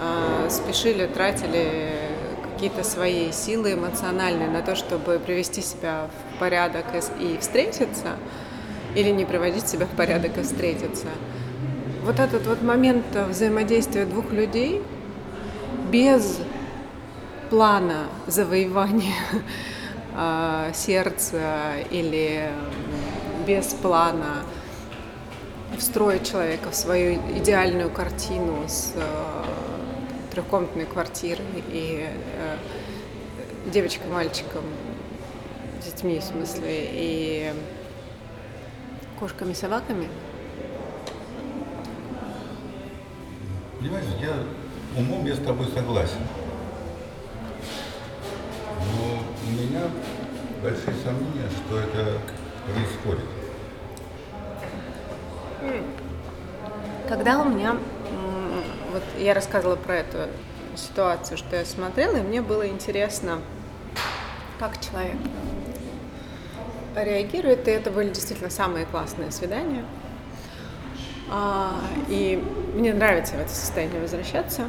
э, 0.00 0.48
спешили, 0.50 1.06
тратили 1.06 1.92
какие-то 2.60 2.84
свои 2.84 3.32
силы 3.32 3.72
эмоциональные 3.72 4.50
на 4.50 4.60
то, 4.60 4.76
чтобы 4.76 5.18
привести 5.18 5.62
себя 5.62 6.10
в 6.34 6.38
порядок 6.38 6.84
и, 7.18 7.38
встретиться, 7.38 8.18
или 8.94 9.08
не 9.08 9.24
приводить 9.24 9.66
себя 9.66 9.86
в 9.86 9.96
порядок 9.96 10.36
и 10.36 10.42
встретиться, 10.42 11.06
вот 12.04 12.20
этот 12.20 12.46
вот 12.46 12.62
момент 12.62 13.06
взаимодействия 13.30 14.04
двух 14.04 14.30
людей 14.30 14.82
без 15.90 16.38
плана 17.48 18.08
завоевания 18.26 19.16
э, 20.14 20.72
сердца 20.74 21.78
или 21.90 22.50
без 23.46 23.68
плана 23.68 24.44
встроить 25.78 26.30
человека 26.30 26.70
в 26.70 26.74
свою 26.74 27.14
идеальную 27.38 27.88
картину 27.88 28.64
с 28.68 28.92
трехкомнатной 30.30 30.86
квартирой 30.86 31.44
и 31.68 32.08
э, 32.08 32.56
девочкой, 33.70 34.10
мальчиком, 34.10 34.64
детьми 35.84 36.18
в 36.18 36.24
смысле, 36.24 36.66
и 36.68 37.52
кошками, 39.18 39.52
собаками. 39.52 40.08
Понимаешь, 43.78 44.06
я 44.20 44.34
умом 44.96 45.26
я 45.26 45.34
с 45.34 45.38
тобой 45.38 45.66
согласен. 45.74 46.20
Но 48.78 49.22
у 49.46 49.50
меня 49.52 49.82
большие 50.62 50.94
сомнения, 51.02 51.48
что 51.66 51.78
это 51.78 52.18
происходит. 52.66 53.24
Когда 57.08 57.40
у 57.40 57.48
меня, 57.48 57.76
вот 58.90 59.02
я 59.18 59.34
рассказывала 59.34 59.76
про 59.76 59.96
эту 59.96 60.18
ситуацию, 60.76 61.38
что 61.38 61.56
я 61.56 61.64
смотрела, 61.64 62.16
и 62.16 62.20
мне 62.20 62.42
было 62.42 62.68
интересно, 62.68 63.40
как 64.58 64.80
человек 64.80 65.16
реагирует, 66.94 67.66
и 67.68 67.70
это 67.70 67.90
были 67.90 68.08
действительно 68.10 68.50
самые 68.50 68.86
классные 68.86 69.30
свидания. 69.30 69.84
А, 71.30 71.80
и 72.08 72.42
мне 72.74 72.92
нравится 72.92 73.34
в 73.34 73.40
это 73.40 73.50
состояние 73.50 74.00
возвращаться. 74.00 74.68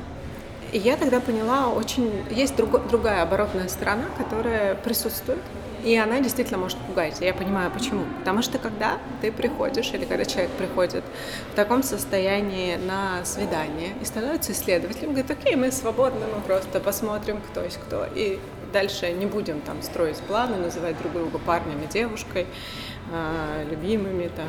И 0.71 0.77
я 0.77 0.95
тогда 0.95 1.19
поняла, 1.19 1.67
очень 1.67 2.23
есть 2.29 2.55
друг, 2.55 2.87
другая 2.87 3.23
оборотная 3.23 3.67
сторона, 3.67 4.05
которая 4.17 4.75
присутствует, 4.75 5.41
и 5.83 5.95
она 5.95 6.19
действительно 6.19 6.57
может 6.57 6.77
пугать. 6.79 7.21
Я 7.21 7.33
понимаю, 7.33 7.71
почему. 7.71 8.05
Потому 8.19 8.41
что 8.41 8.57
когда 8.57 8.97
ты 9.21 9.31
приходишь, 9.31 9.91
или 9.93 10.05
когда 10.05 10.25
человек 10.25 10.51
приходит 10.51 11.03
в 11.51 11.55
таком 11.55 11.83
состоянии 11.83 12.75
на 12.75 13.23
свидание 13.25 13.93
и 14.01 14.05
становится 14.05 14.51
исследователем, 14.51 15.09
говорит, 15.09 15.31
окей, 15.31 15.55
мы 15.55 15.71
свободны, 15.71 16.25
мы 16.33 16.41
просто 16.41 16.79
посмотрим, 16.79 17.41
кто 17.49 17.63
есть 17.63 17.77
кто. 17.77 18.05
И 18.15 18.39
дальше 18.71 19.11
не 19.11 19.25
будем 19.25 19.61
там 19.61 19.81
строить 19.81 20.17
планы, 20.17 20.57
называть 20.57 20.97
друг 20.99 21.13
друга 21.13 21.39
парнем 21.39 21.81
и 21.83 21.87
девушкой, 21.91 22.47
э, 23.11 23.65
любимыми, 23.69 24.29
там, 24.35 24.47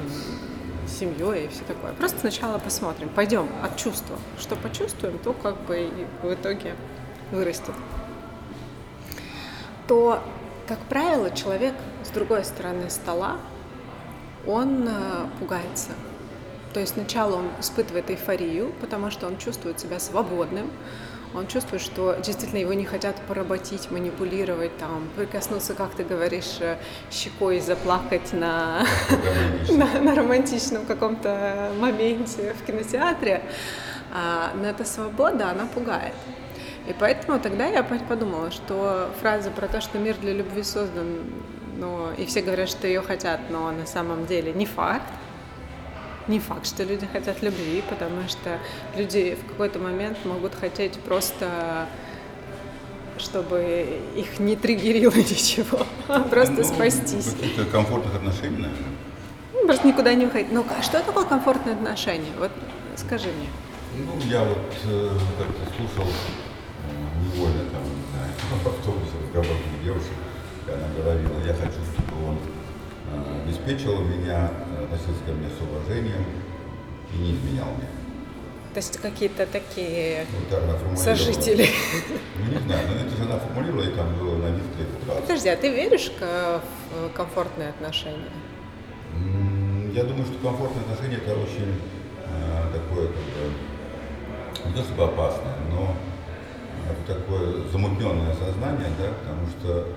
семьей 0.87 1.47
и 1.47 1.49
все 1.49 1.65
такое. 1.65 1.93
Просто 1.93 2.21
сначала 2.21 2.59
посмотрим, 2.59 3.09
пойдем 3.09 3.49
от 3.63 3.77
чувства. 3.77 4.19
Что 4.39 4.57
почувствуем, 4.57 5.19
то 5.19 5.33
как 5.33 5.61
бы 5.63 5.81
и 5.81 6.27
в 6.27 6.35
итоге 6.35 6.75
вырастет. 7.31 7.75
То, 9.89 10.23
как 10.67 10.79
правило, 10.81 11.31
человек 11.31 11.75
с 12.05 12.09
другой 12.09 12.45
стороны 12.45 12.91
стола, 12.91 13.39
он 14.47 14.89
э, 14.89 14.93
пугается. 15.39 15.91
То 16.73 16.81
есть 16.81 16.95
сначала 16.95 17.37
он 17.37 17.51
испытывает 17.61 18.11
эйфорию, 18.11 18.73
потому 18.81 19.11
что 19.11 19.27
он 19.27 19.37
чувствует 19.39 19.79
себя 19.79 20.01
свободным, 20.01 20.71
он 21.35 21.47
чувствует, 21.47 21.83
что 21.83 22.15
действительно 22.23 22.59
его 22.59 22.75
не 22.75 22.85
хотят 22.85 23.17
поработить, 23.23 23.91
манипулировать, 23.91 24.77
там, 24.79 25.09
прикоснуться, 25.17 25.75
как 25.75 25.95
ты 25.95 26.05
говоришь, 26.05 26.59
э, 26.61 26.77
щекой 27.11 27.61
заплакать 27.61 28.33
на, 28.33 28.87
на, 29.71 30.01
на 30.01 30.15
романтичном 30.15 30.87
каком-то 30.87 31.73
моменте 31.79 32.55
в 32.55 32.67
кинотеатре. 32.67 33.43
А, 34.15 34.53
но 34.55 34.69
эта 34.69 34.85
свобода, 34.85 35.51
она 35.51 35.67
пугает. 35.67 36.13
И 36.89 36.95
поэтому 36.99 37.39
тогда 37.39 37.67
я 37.67 37.83
подумала, 37.83 38.51
что 38.51 39.11
фраза 39.21 39.51
про 39.51 39.69
то, 39.69 39.81
что 39.81 39.99
мир 39.99 40.17
для 40.17 40.33
любви 40.33 40.63
создан, 40.63 41.19
но 41.79 42.13
и 42.19 42.27
все 42.27 42.43
говорят, 42.43 42.69
что 42.69 42.87
ее 42.87 43.03
хотят, 43.03 43.41
но 43.51 43.71
на 43.71 43.87
самом 43.87 44.27
деле 44.27 44.53
не 44.53 44.67
факт 44.67 45.05
не 46.29 46.39
факт, 46.39 46.67
что 46.67 46.85
люди 46.85 47.07
хотят 47.07 47.43
любви, 47.43 47.83
потому 47.89 48.29
что 48.29 48.59
люди 48.97 49.37
в 49.41 49.51
какой-то 49.51 49.79
момент 49.79 50.19
могут 50.25 50.55
хотеть 50.55 50.99
просто 51.01 51.87
чтобы 53.19 54.01
их 54.17 54.41
не 54.41 54.57
триггерило 54.57 55.15
ничего, 55.17 55.87
а 56.09 56.21
просто 56.21 56.55
ну, 56.55 56.65
спастись. 56.65 57.35
Каких-то 57.35 57.67
комфортных 57.67 58.15
отношений, 58.17 58.57
наверное. 58.57 58.93
Ну, 59.53 59.67
просто 59.67 59.87
никуда 59.87 60.15
не 60.15 60.25
выходить. 60.25 60.51
Ну, 60.51 60.65
а 60.77 60.83
что 60.83 61.01
такое 61.03 61.25
комфортные 61.25 61.75
отношения? 61.75 62.33
Вот 62.39 62.51
скажи 62.97 63.29
мне. 63.29 63.49
Ну, 64.07 64.19
я 64.29 64.43
вот 64.43 64.59
э, 64.87 65.11
как-то 65.39 65.77
слушал 65.77 66.11
невольно 67.35 67.65
там, 67.71 67.83
не 67.83 68.05
знаю, 68.13 68.33
в 68.65 68.67
автобусе 68.67 69.15
разговор 69.23 69.57
девушек, 69.85 70.17
и 70.67 70.71
она 70.71 70.89
говорила, 70.97 71.39
я 71.47 71.55
хочу, 71.55 71.81
чтобы 71.93 72.29
он 72.29 72.39
э, 73.13 73.43
обеспечил 73.45 73.99
меня 74.01 74.51
относился 74.85 75.25
ко 75.27 75.33
мне 75.33 75.49
с 75.49 75.61
уважением 75.61 76.25
и 77.15 77.17
не 77.19 77.33
изменял 77.33 77.67
мне. 77.77 77.89
То 78.75 78.79
есть 78.79 78.97
какие-то 78.99 79.45
такие 79.47 80.27
вот 80.51 80.99
сожители. 80.99 81.69
Ну, 82.39 82.53
не 82.53 82.59
знаю, 82.59 82.89
но 82.89 82.95
это 82.95 83.17
же 83.17 83.23
она 83.25 83.39
формулировала, 83.39 83.83
и 83.83 83.95
там 83.95 84.19
было 84.19 84.37
на 84.37 84.47
вид 84.47 84.65
30 85.05 85.21
Подожди, 85.27 85.49
а 85.51 85.57
ты 85.57 85.69
веришь 85.69 86.11
в 86.19 86.63
комфортные 87.15 87.69
отношения? 87.69 88.33
Я 89.93 90.05
думаю, 90.05 90.25
что 90.25 90.39
комфортные 90.39 90.85
отношения 90.85 91.17
это 91.17 91.35
очень 91.35 91.75
э, 92.25 92.73
такое, 92.73 93.09
как 93.09 94.65
бы, 94.65 94.69
не 94.71 94.75
то 94.75 94.83
чтобы 94.85 95.05
опасное, 95.05 95.55
но 95.71 95.95
такое 97.07 97.69
замутненное 97.71 98.35
сознание, 98.35 98.89
да, 98.99 99.09
потому 99.21 99.47
что 99.49 99.89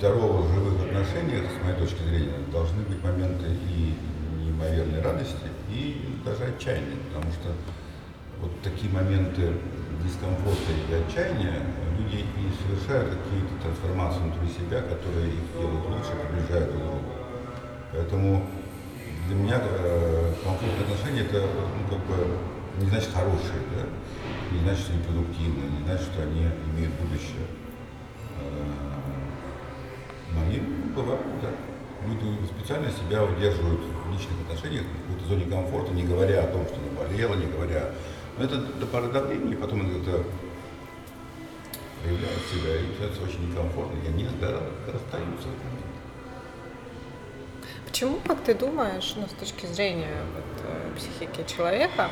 здоровых 0.00 0.50
живых 0.54 0.80
отношениях, 0.80 1.44
с 1.50 1.62
моей 1.62 1.76
точки 1.76 2.02
зрения, 2.04 2.40
должны 2.50 2.82
быть 2.84 3.02
моменты 3.04 3.44
и 3.68 3.94
неимоверной 4.38 5.02
радости, 5.02 5.44
и 5.68 6.18
даже 6.24 6.44
отчаяния, 6.44 6.96
потому 7.12 7.30
что 7.32 7.52
вот 8.40 8.50
такие 8.62 8.90
моменты 8.90 9.52
дискомфорта 10.02 10.72
и 10.72 10.94
отчаяния 10.94 11.60
люди 11.98 12.24
и 12.24 12.44
совершают 12.64 13.10
какие-то 13.10 13.62
трансформации 13.62 14.20
внутри 14.20 14.48
себя, 14.48 14.80
которые 14.80 15.28
их 15.28 15.44
делают 15.52 15.84
лучше, 15.84 16.16
приближают 16.16 16.70
друг 16.70 16.82
к 16.82 16.86
другу. 16.86 17.12
Поэтому 17.92 18.46
для 19.26 19.36
меня 19.36 19.60
э, 19.60 20.32
комфортные 20.42 20.80
отношения 20.80 21.22
это 21.28 21.40
ну, 21.42 21.96
как 21.96 22.06
бы 22.06 22.26
не 22.80 22.88
значит 22.88 23.12
хорошие, 23.12 23.60
да? 23.76 23.84
не 24.52 24.60
значит, 24.60 24.84
что 24.84 24.92
они 24.92 25.02
продуктивные, 25.02 25.70
не 25.70 25.84
значит, 25.84 26.06
что 26.06 26.22
они 26.22 26.48
имеют 26.72 26.94
будущее. 26.94 27.46
Э, 28.40 28.90
они 30.42 30.58
бывают, 30.94 31.26
да. 31.42 31.50
Люди 32.06 32.46
специально 32.46 32.90
себя 32.90 33.22
удерживают 33.22 33.80
в 33.80 34.12
личных 34.12 34.40
отношениях, 34.48 34.84
в 34.84 35.02
какой-то 35.02 35.28
зоне 35.28 35.44
комфорта, 35.50 35.92
не 35.92 36.04
говоря 36.04 36.44
о 36.44 36.46
том, 36.46 36.64
что 36.64 36.76
наболело, 36.80 37.34
не 37.34 37.46
говоря. 37.46 37.90
Но 38.38 38.44
это 38.44 38.56
до 38.56 38.86
поры 38.86 39.08
до 39.08 39.20
времени, 39.20 39.54
потом 39.54 39.82
это 39.82 40.24
проявляет 42.02 42.40
себя, 42.50 42.76
и 42.76 42.94
становится 42.94 43.22
очень 43.22 43.50
некомфортно, 43.50 43.98
и 44.02 44.08
они 44.08 44.24
расстаются. 44.24 45.48
Почему, 47.86 48.18
как 48.26 48.40
ты 48.44 48.54
думаешь, 48.54 49.12
ну, 49.16 49.26
с 49.26 49.32
точки 49.32 49.66
зрения 49.66 50.24
вот, 50.34 50.64
э, 50.64 50.92
психики 50.96 51.44
человека, 51.46 52.08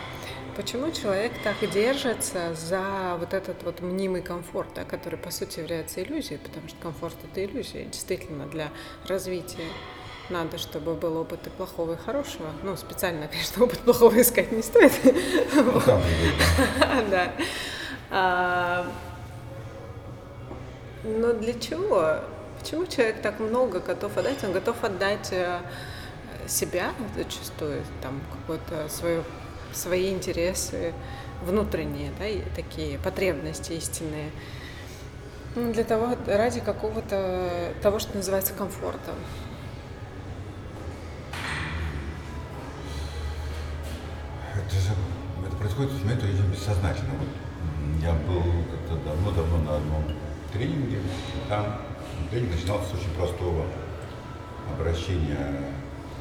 Почему 0.59 0.91
человек 0.91 1.31
так 1.45 1.55
держится 1.71 2.53
за 2.53 3.15
вот 3.21 3.33
этот 3.33 3.63
вот 3.63 3.81
мнимый 3.81 4.23
комфорт, 4.23 4.71
да, 4.75 4.83
который 4.83 5.17
по 5.17 5.31
сути 5.31 5.61
является 5.61 6.03
иллюзией, 6.03 6.39
потому 6.39 6.67
что 6.67 6.77
комфорт 6.83 7.15
это 7.23 7.45
иллюзия, 7.45 7.85
действительно 7.85 8.45
для 8.47 8.71
развития 9.07 9.69
надо, 10.31 10.59
чтобы 10.59 10.95
был 10.95 11.17
опыт 11.17 11.47
и 11.47 11.51
плохого, 11.51 11.93
и 11.93 11.97
хорошего. 11.97 12.49
Ну, 12.65 12.77
специально, 12.77 13.29
конечно, 13.31 13.63
опыт 13.63 13.79
плохого 13.79 14.21
искать 14.21 14.51
не 14.51 14.63
стоит. 14.63 14.91
Ну, 15.55 15.81
да. 17.09 17.33
А, 18.11 18.91
но 21.05 21.35
для 21.35 21.55
чего? 21.55 22.17
Почему 22.59 22.85
человек 22.87 23.23
так 23.23 23.39
много 23.39 23.79
готов 23.79 24.17
отдать? 24.17 24.43
Он 24.43 24.51
готов 24.51 24.83
отдать 24.83 25.29
э, 25.31 25.61
себя 26.49 26.91
зачастую, 27.17 27.85
там, 28.03 28.21
какое-то 28.33 28.89
свое 28.89 29.23
свои 29.73 30.11
интересы 30.11 30.93
внутренние, 31.45 32.11
да, 32.19 32.27
и 32.27 32.43
такие 32.55 32.99
потребности 32.99 33.73
истинные, 33.73 34.31
ну, 35.55 35.73
для 35.73 35.85
того, 35.85 36.17
ради 36.27 36.61
какого-то 36.61 37.73
того, 37.83 37.99
что 37.99 38.17
называется 38.17 38.55
комфортом. 38.55 39.15
Это 44.55 44.75
же 44.75 44.91
это 45.47 45.57
происходит 45.57 45.93
очень 45.93 46.51
бессознательно. 46.51 47.13
Вот 47.19 47.29
я 48.03 48.13
был 48.13 48.43
как-то 48.71 49.05
давно-давно 49.05 49.59
на 49.59 49.77
одном 49.77 50.05
тренинге, 50.53 50.99
там 51.49 51.81
тренинг 52.31 52.55
начинался 52.55 52.91
с 52.91 52.95
очень 52.95 53.11
простого 53.17 53.65
обращения 54.73 55.73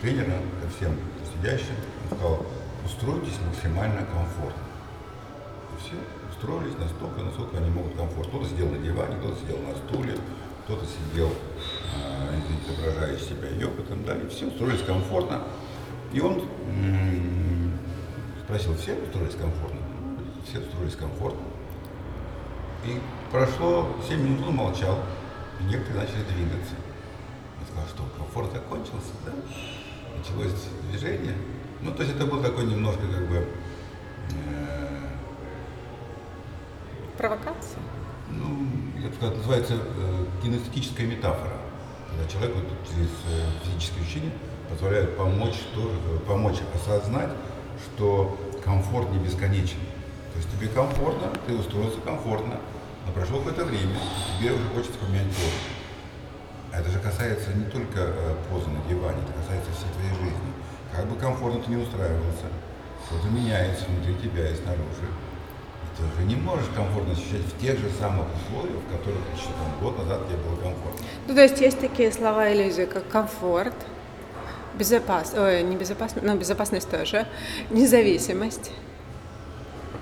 тренера 0.01 0.39
ко 0.61 0.69
всем 0.75 0.97
сидящим, 1.33 1.75
он 2.03 2.17
сказал, 2.17 2.45
устройтесь 2.87 3.37
максимально 3.45 4.05
комфортно. 4.05 4.63
И 5.73 5.83
все 5.83 5.95
устроились 6.31 6.77
настолько, 6.77 7.21
насколько 7.21 7.57
они 7.57 7.69
могут 7.69 7.95
комфортно. 7.95 8.39
Кто-то 8.39 8.49
сидел 8.49 8.69
на 8.69 8.77
диване, 8.77 9.17
кто-то 9.17 9.35
сидел 9.39 9.59
на 9.59 9.75
стуле, 9.75 10.17
кто-то 10.63 10.85
сидел, 10.85 11.29
э, 11.29 12.39
изображая 12.65 13.17
себя 13.17 13.49
йогой 13.49 13.83
и 13.83 13.87
так 13.87 14.05
далее. 14.05 14.29
Все 14.29 14.47
устроились 14.47 14.83
комфортно. 14.83 15.43
И 16.13 16.21
он 16.21 16.41
спросил, 18.45 18.75
все 18.77 18.95
устроились 18.95 19.35
комфортно? 19.35 19.79
Все 20.47 20.59
устроились 20.59 20.95
комфортно. 20.95 21.41
И 22.85 23.01
прошло 23.31 23.89
7 24.07 24.21
минут, 24.21 24.47
он 24.47 24.55
молчал, 24.55 24.99
и 25.59 25.63
некоторые 25.65 26.03
начали 26.03 26.23
двигаться. 26.33 26.75
Он 27.59 27.65
сказал, 27.67 27.87
что 27.89 28.17
комфорт 28.17 28.53
закончился, 28.53 29.11
да? 29.25 29.33
Началось 30.17 30.53
движение. 30.89 31.35
Ну, 31.81 31.91
то 31.91 32.03
есть 32.03 32.15
это 32.15 32.25
был 32.25 32.41
такой 32.41 32.65
немножко 32.65 33.01
как 33.01 33.27
бы... 33.27 33.47
Э, 34.31 34.87
Провокация? 37.17 37.79
Ну, 38.29 38.67
я 39.01 39.09
бы 39.09 39.15
сказал, 39.15 39.35
называется 39.35 39.73
э, 39.75 40.25
кинестетическая 40.43 41.07
метафора. 41.07 41.57
Когда 42.09 42.27
человек 42.29 42.55
вот, 42.55 42.65
через 42.87 43.09
э, 43.09 43.65
физическое 43.65 44.01
учение 44.01 44.31
позволяет 44.69 45.17
помочь, 45.17 45.59
тоже, 45.73 45.95
э, 46.09 46.19
помочь 46.27 46.57
осознать, 46.73 47.31
что 47.85 48.37
комфорт 48.63 49.09
не 49.11 49.19
бесконечен. 49.19 49.79
То 50.33 50.39
есть 50.39 50.51
тебе 50.51 50.67
комфортно, 50.67 51.29
ты 51.45 51.55
устроился 51.55 51.99
комфортно, 52.01 52.59
но 53.05 53.11
прошло 53.13 53.39
какое-то 53.39 53.65
время, 53.65 53.95
тебе 54.39 54.51
уже 54.51 54.67
хочется 54.69 54.97
поменять 54.99 55.27
позу. 55.27 55.51
А 56.73 56.79
это 56.79 56.89
же 56.91 56.99
касается 56.99 57.53
не 57.53 57.65
только 57.65 57.99
э, 57.99 58.35
позы 58.49 58.69
на 58.69 58.81
диване, 58.89 59.17
это 59.23 59.33
касается 59.33 59.71
всей 59.71 59.89
твоей 59.93 60.13
жизни. 60.13 60.46
Как 60.97 61.05
бы 61.05 61.15
комфортно 61.15 61.61
ты 61.61 61.69
не 61.69 61.77
устраивался, 61.77 62.47
что-то 63.05 63.27
меняется 63.27 63.85
внутри 63.85 64.15
тебя 64.15 64.49
и 64.49 64.55
снаружи. 64.55 65.05
И 65.83 65.95
ты 65.95 66.03
уже 66.03 66.27
не 66.27 66.35
можешь 66.35 66.65
комфортно 66.75 67.13
ощущать 67.13 67.43
в 67.43 67.61
тех 67.61 67.77
же 67.77 67.91
самых 67.99 68.25
условиях, 68.35 68.81
в 68.81 68.97
которых 68.97 69.21
еще 69.35 69.45
там, 69.45 69.79
год 69.79 69.95
назад 69.99 70.27
тебе 70.27 70.37
было 70.37 70.55
комфортно. 70.55 71.05
Ну, 71.27 71.35
то 71.35 71.41
есть 71.43 71.61
есть 71.61 71.79
такие 71.79 72.11
слова 72.11 72.51
иллюзии, 72.51 72.85
как 72.85 73.07
комфорт, 73.09 73.75
безопасность, 74.73 75.37
ой, 75.37 75.61
не 75.61 75.75
безопасность, 75.75 76.25
но 76.25 76.35
безопасность 76.35 76.89
тоже, 76.89 77.27
независимость. 77.69 78.71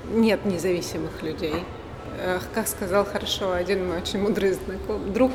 Нет 0.10 0.46
независимых 0.46 1.22
людей. 1.24 1.66
Как 2.54 2.70
сказал 2.70 3.04
хорошо 3.04 3.52
один 3.52 3.86
мой 3.90 3.98
очень 3.98 4.22
мудрый 4.22 4.54
знакомый, 4.54 5.10
друг, 5.12 5.34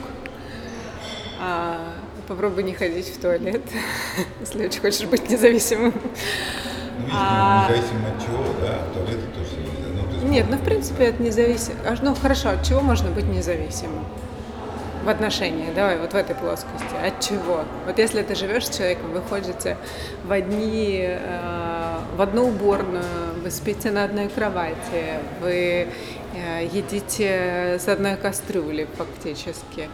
а, 1.39 1.97
попробуй 2.31 2.63
не 2.63 2.75
ходить 2.75 3.09
в 3.09 3.21
туалет, 3.21 3.61
если 4.41 4.65
очень 4.67 4.81
хочешь 4.81 5.05
быть 5.09 5.29
независимым. 5.29 5.93
Ну, 5.93 7.09
а... 7.13 7.69
независимо 7.69 8.09
от 8.09 8.25
чего, 8.25 8.45
да, 8.61 8.85
туалет 8.95 9.35
тоже 9.35 9.57
нельзя. 9.57 9.91
Ну, 9.97 10.15
есть... 10.15 10.25
Нет, 10.31 10.47
ну 10.49 10.57
в 10.57 10.65
принципе 10.65 11.07
это 11.07 11.21
независимо. 11.21 11.77
Ну 12.03 12.15
хорошо, 12.15 12.51
от 12.51 12.63
чего 12.63 12.83
можно 12.83 13.11
быть 13.11 13.25
независимым? 13.25 14.05
в 15.03 15.09
отношениях, 15.09 15.75
давай, 15.75 15.99
вот 15.99 16.13
в 16.13 16.15
этой 16.15 16.37
плоскости. 16.37 16.95
От 17.03 17.21
чего? 17.21 17.65
Вот 17.87 17.99
если 17.99 18.23
ты 18.23 18.35
живешь 18.35 18.67
с 18.67 18.77
человеком, 18.77 19.13
вы 19.13 19.23
ходите 19.23 19.79
в 20.27 20.31
одни, 20.31 21.01
э, 21.03 21.95
в 22.17 22.21
одну 22.21 22.49
уборную, 22.49 23.03
вы 23.43 23.51
спите 23.51 23.91
на 23.91 24.05
одной 24.05 24.29
кровати, 24.29 25.21
вы 25.41 25.89
э, 26.35 26.69
едите 26.71 27.79
с 27.81 27.89
одной 27.89 28.17
кастрюли 28.17 28.87
фактически. 28.99 29.89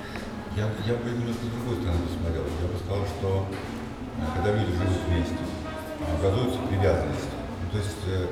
Я, 0.56 0.64
я 0.88 0.94
бы 0.96 1.10
немножко 1.10 1.44
с 1.44 1.52
другой 1.52 1.76
стороны 1.76 2.00
посмотрел. 2.08 2.44
Я 2.48 2.68
бы 2.72 2.80
сказал, 2.80 3.04
что 3.04 3.44
э, 3.44 4.24
когда 4.32 4.56
люди 4.56 4.72
живут 4.72 5.04
вместе, 5.04 5.36
образуется 6.16 6.60
привязанность. 6.72 7.28
Ну, 7.60 7.66
то 7.68 7.76
есть 7.76 8.00
э, 8.08 8.26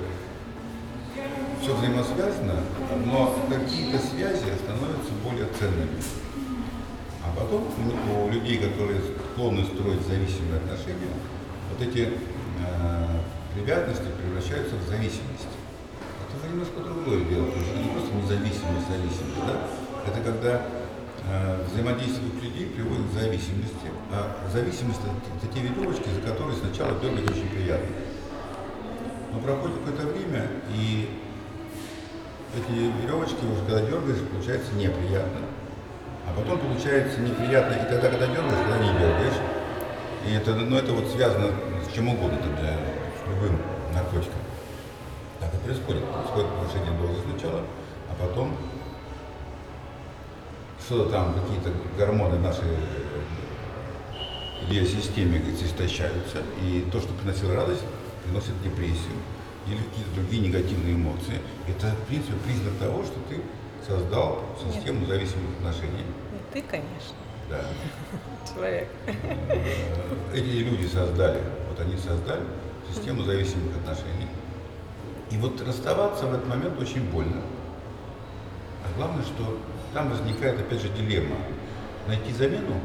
все 1.60 1.76
взаимосвязано, 1.76 2.64
но 3.04 3.36
какие-то 3.44 4.00
связи 4.00 4.56
становятся 4.56 5.12
более 5.20 5.52
ценными. 5.52 6.00
А 7.20 7.28
потом 7.36 7.68
у 7.68 8.32
людей, 8.32 8.56
которые 8.56 9.04
склонны 9.04 9.62
строить 9.64 10.00
зависимые 10.08 10.64
отношения, 10.64 11.12
вот 11.68 11.86
эти 11.86 12.08
э, 12.08 13.20
привязанности 13.52 14.08
превращаются 14.16 14.76
в 14.76 14.88
зависимость. 14.88 15.52
Это 16.24 16.40
уже 16.40 16.48
немножко 16.48 16.80
другое 16.80 17.20
дело. 17.28 17.52
Это 17.52 17.76
не 17.84 17.92
просто 17.92 18.16
независимость, 18.16 18.88
зависимость. 18.88 19.44
Да? 19.44 19.60
Это 20.08 20.24
когда 20.24 20.83
взаимодействие 21.66 22.28
двух 22.28 22.42
людей 22.42 22.66
приводит 22.66 23.10
к 23.10 23.12
зависимости. 23.12 23.88
А 24.12 24.48
зависимость 24.52 25.00
это, 25.00 25.52
те 25.52 25.60
веревочки, 25.60 26.08
за 26.08 26.20
которые 26.20 26.56
сначала 26.56 26.98
дергать 27.00 27.30
очень 27.30 27.48
приятно. 27.48 27.88
Но 29.32 29.40
проходит 29.40 29.78
какое-то 29.78 30.06
время, 30.06 30.46
и 30.70 31.08
эти 32.54 32.70
веревочки 33.02 33.44
уже 33.44 33.64
когда 33.66 33.80
дергаешь, 33.80 34.20
получается 34.30 34.72
неприятно. 34.74 35.40
А 36.26 36.32
потом 36.36 36.58
получается 36.58 37.20
неприятно, 37.20 37.74
и 37.74 37.90
тогда, 37.90 38.10
когда 38.10 38.26
дергаешь, 38.26 38.62
когда 38.62 38.78
не 38.78 38.92
дергаешь. 38.98 39.40
И 40.26 40.32
это, 40.32 40.54
ну, 40.54 40.76
это 40.76 40.92
вот 40.92 41.08
связано 41.08 41.50
с 41.86 41.92
чем 41.92 42.08
угодно, 42.08 42.38
тогда, 42.38 42.76
с 42.76 43.28
любым 43.28 43.60
наркотиком. 43.92 44.40
Так 45.40 45.52
и 45.52 45.58
происходит. 45.58 46.04
Происходит 46.04 46.48
повышение 46.48 46.98
дозы 46.98 47.20
сначала, 47.28 47.60
а 48.08 48.14
потом 48.14 48.56
что-то 50.86 51.10
там, 51.10 51.34
какие-то 51.34 51.70
гормоны 51.96 52.38
нашей 52.38 52.68
биосистеме 54.70 55.38
говорится, 55.38 55.66
истощаются, 55.66 56.38
и 56.62 56.86
то, 56.92 57.00
что 57.00 57.12
приносило 57.14 57.54
радость, 57.54 57.82
приносит 58.24 58.60
депрессию 58.62 59.16
или 59.66 59.76
какие-то 59.76 60.10
другие 60.14 60.42
негативные 60.42 60.94
эмоции. 60.94 61.40
Это, 61.68 61.88
в 61.88 62.06
принципе, 62.06 62.34
признак 62.44 62.74
того, 62.78 63.02
что 63.04 63.14
ты 63.28 63.40
создал 63.86 64.42
систему 64.62 65.00
Нет. 65.00 65.08
зависимых 65.08 65.56
отношений. 65.58 66.04
Не 66.32 66.40
ты, 66.52 66.62
конечно. 66.62 67.16
Да. 67.48 67.60
Человек. 68.54 68.88
Эти 70.32 70.44
люди 70.44 70.86
создали, 70.86 71.40
вот 71.68 71.80
они 71.80 71.96
создали 71.96 72.42
систему 72.92 73.22
зависимых 73.22 73.76
отношений. 73.76 74.28
И 75.30 75.36
вот 75.38 75.60
расставаться 75.66 76.26
в 76.26 76.34
этот 76.34 76.46
момент 76.46 76.80
очень 76.80 77.02
больно. 77.10 77.40
А 78.84 78.98
главное, 78.98 79.24
что 79.24 79.58
там 79.94 80.10
возникает 80.10 80.60
опять 80.60 80.82
же 80.82 80.88
дилемма. 80.88 81.36
Найти 82.08 82.32
замену 82.32 82.80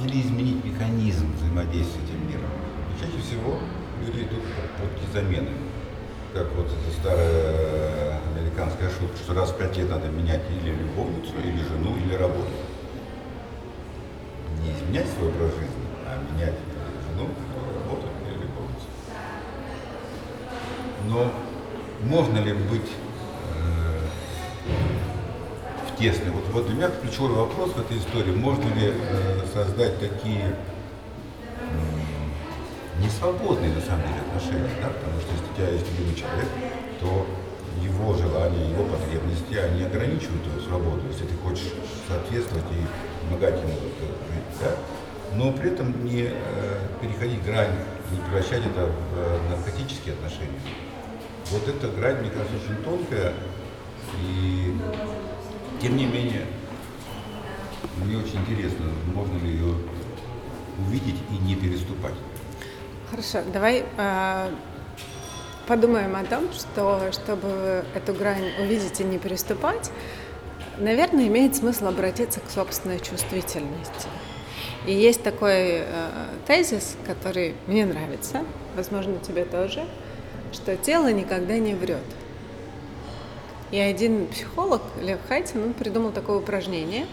или 0.00 0.22
изменить 0.22 0.64
механизм 0.64 1.32
взаимодействия 1.36 2.00
с 2.00 2.04
этим 2.04 2.28
миром. 2.28 2.50
И 2.90 3.00
чаще 3.00 3.18
всего 3.18 3.58
люди 4.00 4.24
идут 4.24 4.42
по 4.42 4.82
пути 4.82 5.06
замены. 5.12 5.50
Как 6.32 6.50
вот 6.56 6.66
эта 6.66 6.98
старая 6.98 8.18
американская 8.34 8.88
шутка, 8.88 9.16
что 9.18 9.34
раз 9.34 9.50
в 9.50 9.58
пять 9.58 9.76
лет 9.76 9.90
надо 9.90 10.08
менять 10.08 10.40
или 10.50 10.70
любовницу, 10.70 11.34
или 11.44 11.62
жену, 11.62 11.94
или 11.98 12.14
работу. 12.14 12.48
Не 14.62 14.72
изменять 14.72 15.08
свой 15.10 15.28
образ 15.28 15.50
жизни, 15.50 15.84
а 16.06 16.18
менять 16.32 16.54
жену, 17.06 17.28
работу 17.74 18.06
или 18.26 18.44
любовницу. 18.44 18.86
Но 21.06 21.30
можно 22.08 22.38
ли 22.38 22.54
быть 22.54 22.90
тесной? 26.02 26.30
Вот, 26.30 26.44
вот 26.52 26.66
для 26.66 26.74
меня 26.74 26.90
ключевой 26.90 27.32
вопрос 27.32 27.70
в 27.72 27.80
этой 27.80 27.98
истории, 27.98 28.32
можно 28.32 28.64
ли 28.74 28.92
э, 28.92 29.46
создать 29.54 30.00
такие 30.00 30.56
несвободные 32.98 33.72
на 33.74 33.80
самом 33.80 34.02
деле 34.02 34.20
отношения, 34.26 34.70
да? 34.80 34.88
потому 34.88 35.20
что 35.20 35.30
если 35.32 35.46
у 35.50 35.54
тебя 35.56 35.68
есть 35.70 35.86
любимый 35.90 36.14
человек, 36.14 36.48
то 37.00 37.26
его 37.82 38.14
желания, 38.14 38.70
его 38.70 38.84
потребности, 38.84 39.54
они 39.54 39.82
ограничивают 39.82 40.44
твою 40.44 40.60
свободу, 40.60 41.02
если 41.08 41.24
ты 41.24 41.34
хочешь 41.36 41.72
соответствовать 42.06 42.66
и 42.70 42.82
помогать 43.24 43.58
ему 43.60 43.74
жить, 43.74 44.50
да? 44.60 44.74
но 45.34 45.52
при 45.52 45.70
этом 45.72 46.04
не 46.04 46.30
э, 46.30 46.32
переходить 47.00 47.42
грань, 47.44 47.72
не 48.10 48.18
превращать 48.20 48.66
это 48.66 48.86
в 48.86 49.18
э, 49.18 49.38
наркотические 49.50 50.14
отношения. 50.14 50.60
Вот 51.50 51.66
эта 51.68 51.88
грань, 51.88 52.20
мне 52.20 52.30
кажется, 52.30 52.54
очень 52.56 52.82
тонкая, 52.84 53.32
и 54.20 54.76
тем 55.82 55.96
не 55.96 56.06
менее, 56.06 56.46
мне 57.96 58.16
очень 58.16 58.38
интересно, 58.38 58.86
можно 59.12 59.36
ли 59.38 59.50
ее 59.50 59.74
увидеть 60.78 61.16
и 61.30 61.44
не 61.44 61.56
переступать. 61.56 62.14
Хорошо, 63.10 63.40
давай 63.52 63.84
э, 63.96 64.50
подумаем 65.66 66.14
о 66.14 66.22
том, 66.24 66.52
что 66.52 67.10
чтобы 67.10 67.84
эту 67.96 68.14
грань 68.14 68.52
увидеть 68.60 69.00
и 69.00 69.04
не 69.04 69.18
переступать, 69.18 69.90
наверное, 70.78 71.26
имеет 71.26 71.56
смысл 71.56 71.88
обратиться 71.88 72.38
к 72.38 72.48
собственной 72.48 73.00
чувствительности. 73.00 74.06
И 74.86 74.92
есть 74.92 75.24
такой 75.24 75.80
э, 75.80 75.84
тезис, 76.46 76.96
который 77.04 77.56
мне 77.66 77.86
нравится, 77.86 78.44
возможно, 78.76 79.18
тебе 79.18 79.44
тоже, 79.44 79.84
что 80.52 80.76
тело 80.76 81.12
никогда 81.12 81.58
не 81.58 81.74
врет. 81.74 82.04
И 83.72 83.78
один 83.78 84.26
психолог, 84.26 84.82
Лев 85.00 85.18
Хайтин, 85.28 85.64
он 85.64 85.72
придумал 85.72 86.12
такое 86.12 86.36
упражнение, 86.36 87.06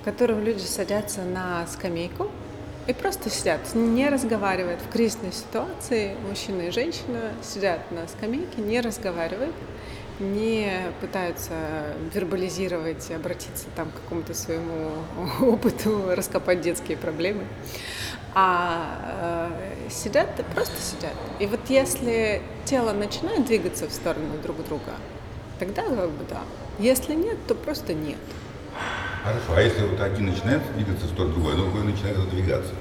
в 0.00 0.04
котором 0.04 0.40
люди 0.40 0.62
садятся 0.62 1.22
на 1.22 1.66
скамейку, 1.66 2.30
и 2.86 2.92
просто 2.92 3.28
сидят, 3.28 3.74
не 3.74 4.08
разговаривают. 4.08 4.80
В 4.80 4.88
кризисной 4.88 5.32
ситуации 5.32 6.14
мужчина 6.28 6.62
и 6.62 6.70
женщина 6.70 7.32
сидят 7.42 7.90
на 7.90 8.06
скамейке, 8.06 8.62
не 8.62 8.80
разговаривают, 8.80 9.54
не 10.20 10.70
пытаются 11.00 11.54
вербализировать, 12.14 13.10
обратиться 13.10 13.66
там 13.74 13.90
к 13.90 13.94
какому-то 13.94 14.32
своему 14.32 14.90
опыту, 15.40 16.14
раскопать 16.14 16.60
детские 16.60 16.98
проблемы, 16.98 17.42
а 18.32 19.50
э, 19.88 19.90
сидят, 19.90 20.28
просто 20.54 20.80
сидят. 20.80 21.14
И 21.40 21.46
вот 21.46 21.60
если 21.68 22.42
тело 22.64 22.92
начинает 22.92 23.44
двигаться 23.44 23.88
в 23.88 23.92
сторону 23.92 24.38
друг 24.40 24.64
друга, 24.64 24.92
тогда 25.60 25.82
как 25.82 26.10
бы 26.10 26.24
да. 26.28 26.42
Если 26.78 27.14
нет, 27.14 27.36
то 27.46 27.54
просто 27.54 27.92
нет. 27.94 28.18
Хорошо, 29.22 29.44
а 29.54 29.60
если 29.60 29.84
вот 29.84 30.00
один 30.00 30.26
начинает 30.26 30.62
двигаться 30.74 31.06
в 31.06 31.10
сторону 31.10 31.34
другой, 31.34 31.52
а 31.52 31.56
другой 31.56 31.84
начинает 31.84 32.16
задвигаться? 32.16 32.72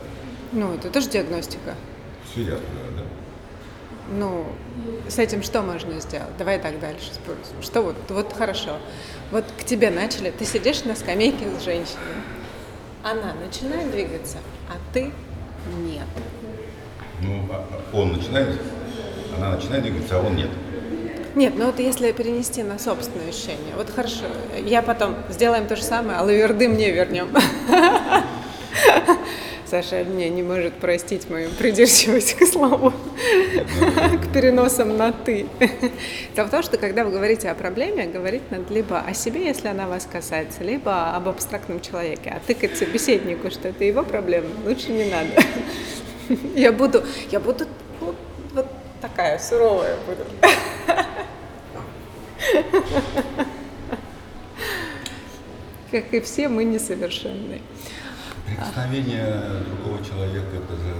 Ну, 0.53 0.73
это 0.73 0.89
тоже 0.89 1.09
диагностика. 1.09 1.75
Все 2.31 2.41
ясно, 2.41 2.65
да? 2.97 3.03
Ну, 4.11 4.45
с 5.09 5.19
этим 5.19 5.43
что 5.43 5.61
можно 5.61 5.99
сделать? 5.99 6.35
Давай 6.37 6.57
так 6.59 6.79
дальше 6.79 7.13
спросим. 7.13 7.61
Что 7.61 7.81
вот, 7.81 7.95
вот 8.07 8.33
хорошо. 8.33 8.77
Вот 9.31 9.43
к 9.59 9.63
тебе 9.65 9.91
начали, 9.91 10.31
ты 10.31 10.45
сидишь 10.45 10.85
на 10.85 10.95
скамейке 10.95 11.45
с 11.59 11.63
женщиной. 11.63 12.23
Она 13.03 13.33
начинает 13.33 13.91
двигаться, 13.91 14.37
а 14.69 14.73
ты 14.93 15.11
нет. 15.83 16.07
Ну, 17.21 17.45
а- 17.51 17.65
а 17.91 17.95
он 17.97 18.13
начинает, 18.13 18.59
она 19.37 19.51
начинает 19.51 19.83
двигаться, 19.83 20.17
а 20.17 20.21
он 20.25 20.35
нет. 20.37 20.49
Нет, 21.35 21.53
ну 21.55 21.67
вот 21.67 21.79
если 21.79 22.11
перенести 22.11 22.63
на 22.63 22.79
собственное 22.79 23.29
ощущение. 23.29 23.75
Вот 23.75 23.89
хорошо, 23.89 24.25
я 24.65 24.81
потом 24.81 25.15
сделаем 25.29 25.67
то 25.67 25.75
же 25.75 25.83
самое, 25.83 26.17
а 26.17 26.23
лаверды 26.23 26.67
мне 26.67 26.91
вернем. 26.91 27.29
Саша 29.69 30.03
мне 30.03 30.29
не 30.29 30.41
может 30.41 30.73
простить 30.73 31.29
мою 31.29 31.51
придирчивость 31.51 32.33
к 32.33 32.45
слову, 32.47 32.91
к 32.91 34.33
переносам 34.33 34.97
на 34.97 35.11
«ты». 35.11 35.45
Дело 36.35 36.47
в 36.47 36.49
том, 36.49 36.63
что 36.63 36.79
когда 36.79 37.03
вы 37.03 37.11
говорите 37.11 37.51
о 37.51 37.53
проблеме, 37.53 38.07
говорить 38.07 38.49
надо 38.49 38.73
либо 38.73 38.99
о 38.99 39.13
себе, 39.13 39.45
если 39.45 39.67
она 39.67 39.87
вас 39.87 40.07
касается, 40.11 40.63
либо 40.63 41.15
об 41.15 41.29
абстрактном 41.29 41.81
человеке. 41.81 42.33
А 42.35 42.39
тыкать 42.47 42.77
собеседнику, 42.77 43.51
что 43.51 43.67
это 43.67 43.83
его 43.83 44.01
проблема, 44.01 44.47
лучше 44.65 44.91
не 44.91 45.05
надо. 45.05 45.29
Я 46.55 46.71
буду, 46.71 47.03
я 47.29 47.39
буду 47.39 47.65
вот, 47.99 48.15
вот 48.53 48.65
такая 49.01 49.37
суровая 49.37 49.97
буду. 50.07 50.23
Как 55.91 56.13
и 56.13 56.19
все, 56.21 56.47
мы 56.47 56.63
несовершенны. 56.65 57.61
Прикосновение 58.45 59.63
другого 59.67 60.03
человека– 60.05 60.47
это 60.55 60.75
же 60.75 60.95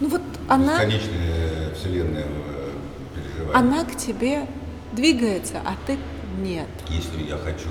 Ну 0.00 0.08
вот 0.08 0.22
она, 0.48 0.84
бесконечная 0.84 1.74
вселенная 1.74 2.24
э, 2.26 2.70
переживания. 3.14 3.58
она 3.58 3.84
к 3.84 3.96
тебе 3.96 4.46
двигается, 4.92 5.60
а 5.64 5.74
ты 5.86 5.98
нет. 6.38 6.68
Если 6.88 7.22
я 7.24 7.36
хочу 7.36 7.68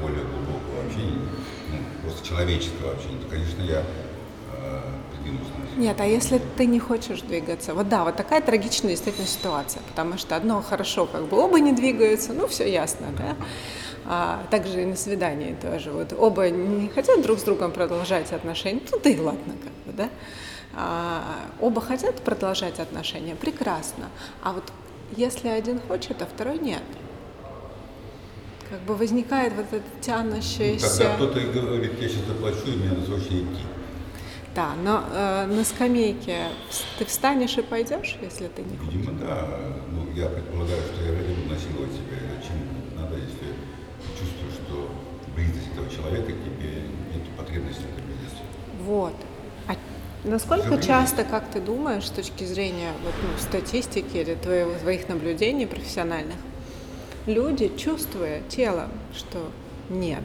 более 0.00 0.24
глубокого 0.24 0.84
общения, 0.86 1.18
ну, 1.70 1.78
просто 2.02 2.26
человеческого 2.26 2.92
общения, 2.92 3.18
то, 3.22 3.28
конечно, 3.28 3.62
я 3.62 3.82
э, 4.52 4.82
придвинусь 5.12 5.48
Нет, 5.76 6.00
а 6.00 6.04
если 6.04 6.40
ты 6.56 6.66
не 6.66 6.78
хочешь 6.78 7.20
двигаться? 7.20 7.74
Вот 7.74 7.88
да, 7.88 8.04
вот 8.04 8.16
такая 8.16 8.40
трагичная 8.40 8.90
действительно 8.90 9.26
ситуация, 9.26 9.82
потому 9.88 10.18
что 10.18 10.36
одно 10.36 10.62
хорошо, 10.62 11.06
как 11.06 11.26
бы 11.26 11.38
оба 11.38 11.60
не 11.60 11.72
двигаются, 11.72 12.32
ну 12.32 12.46
все 12.46 12.70
ясно, 12.70 13.06
да? 13.16 13.36
А 14.04 14.44
также 14.50 14.82
и 14.82 14.86
на 14.86 14.96
свидании 14.96 15.54
тоже. 15.54 15.92
Вот 15.92 16.12
оба 16.12 16.50
не 16.50 16.88
хотят 16.88 17.22
друг 17.22 17.38
с 17.38 17.42
другом 17.42 17.70
продолжать 17.70 18.32
отношения, 18.32 18.80
ну 18.90 18.98
да 19.02 19.10
и 19.10 19.18
ладно, 19.18 19.54
как 19.62 19.72
бы, 19.86 19.92
да? 19.92 20.08
А, 20.74 21.22
оба 21.60 21.80
хотят 21.80 22.16
продолжать 22.16 22.78
отношения, 22.80 23.34
прекрасно. 23.34 24.06
А 24.42 24.52
вот 24.52 24.64
если 25.16 25.48
один 25.48 25.80
хочет, 25.80 26.22
а 26.22 26.26
второй 26.26 26.58
нет, 26.58 26.82
как 28.70 28.80
бы 28.82 28.94
возникает 28.94 29.52
вот 29.54 29.66
это 29.72 29.82
Ну, 29.82 30.00
тянущееся... 30.00 30.98
Когда 30.98 31.14
кто-то 31.14 31.40
и 31.40 31.50
говорит, 31.50 31.92
я 32.00 32.08
сейчас 32.08 32.24
заплачу, 32.26 32.66
и 32.66 32.76
мне 32.76 32.88
надо 32.88 33.04
срочно 33.04 33.34
идти. 33.34 33.64
Да, 34.54 34.74
но 34.82 35.04
э, 35.12 35.46
на 35.46 35.64
скамейке 35.64 36.46
ты 36.98 37.04
встанешь 37.04 37.56
и 37.56 37.62
пойдешь, 37.62 38.16
если 38.20 38.48
ты 38.48 38.62
не 38.62 38.76
хочешь. 38.76 38.94
Видимо, 38.94 39.18
да. 39.20 39.46
Ну, 39.92 40.12
я 40.14 40.26
предполагаю, 40.28 40.80
что 40.82 41.04
я 41.04 41.12
насиловать 41.12 41.92
себя. 41.92 42.16
И 42.16 42.36
Зачем 42.36 42.56
надо, 42.96 43.14
если 43.14 43.54
чувствую, 44.18 44.50
что 44.50 44.90
близость 45.36 45.68
этого 45.72 45.88
человека 45.88 46.32
тебе 46.32 46.82
нет 47.14 47.22
потребности 47.36 47.82
в 47.82 47.92
этой 47.92 48.04
близости. 48.04 48.42
Вот. 48.84 49.14
А 49.68 49.76
насколько 50.24 50.64
Забыли. 50.70 50.82
часто, 50.82 51.22
как 51.22 51.48
ты 51.52 51.60
думаешь, 51.60 52.06
с 52.06 52.10
точки 52.10 52.42
зрения 52.42 52.90
вот, 53.04 53.14
ну, 53.22 53.38
статистики 53.40 54.16
или 54.16 54.34
твоего, 54.34 54.72
твоих 54.80 55.08
наблюдений 55.08 55.66
профессиональных, 55.66 56.36
люди, 57.26 57.70
чувствуя 57.76 58.40
телом, 58.48 58.88
что 59.16 59.48
нет, 59.88 60.24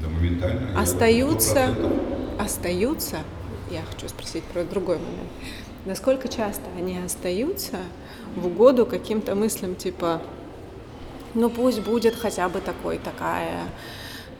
Да, 0.00 0.08
моментально. 0.10 0.80
остаются, 0.80 1.74
100%. 1.74 2.40
остаются, 2.40 3.18
я 3.74 3.82
хочу 3.82 4.08
спросить 4.08 4.44
про 4.44 4.64
другой 4.64 4.98
момент, 4.98 5.30
насколько 5.84 6.28
часто 6.28 6.62
они 6.78 6.98
остаются 6.98 7.78
в 8.36 8.46
угоду 8.46 8.86
каким-то 8.86 9.34
мыслям 9.34 9.74
типа, 9.74 10.22
ну 11.34 11.50
пусть 11.50 11.80
будет 11.80 12.14
хотя 12.14 12.48
бы 12.48 12.60
такой, 12.60 12.98
такая, 12.98 13.64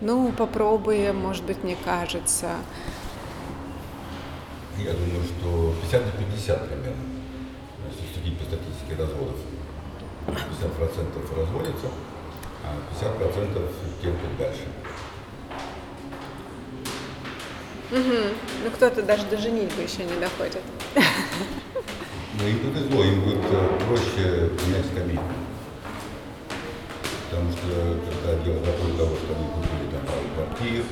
ну 0.00 0.32
попробуем, 0.32 1.16
может 1.16 1.44
быть, 1.44 1.62
мне 1.64 1.76
кажется. 1.84 2.50
Я 4.78 4.92
думаю, 4.92 5.22
что 5.24 5.74
50 5.82 6.06
на 6.06 6.12
50 6.12 6.68
примерно. 6.68 7.02
Если 7.90 8.14
судить 8.14 8.38
по 8.38 8.44
статистике 8.44 8.96
разводов. 8.98 9.36
50% 10.26 11.38
разводятся, 11.38 11.88
а 12.64 12.74
50% 12.98 13.72
терпят 14.00 14.38
дальше. 14.38 14.62
Ну 17.90 18.70
кто-то 18.74 19.02
даже 19.02 19.24
до 19.26 19.36
женитьбы 19.36 19.82
еще 19.82 20.04
не 20.04 20.18
доходит. 20.18 20.62
Но 20.94 22.48
им 22.48 22.58
повезло, 22.58 23.04
им 23.04 23.20
будет 23.20 23.44
э, 23.50 23.78
проще 23.86 24.50
менять 24.66 24.86
скамейку. 24.86 25.22
Потому 27.30 27.52
что 27.52 27.98
когда 28.08 28.42
дело 28.44 28.60
доходит 28.60 28.96
до 28.96 29.04
того, 29.04 29.16
что 29.16 29.34
они 29.36 29.46
купили 29.54 29.90
там 29.92 30.00
пару 30.06 30.26
квартир, 30.34 30.82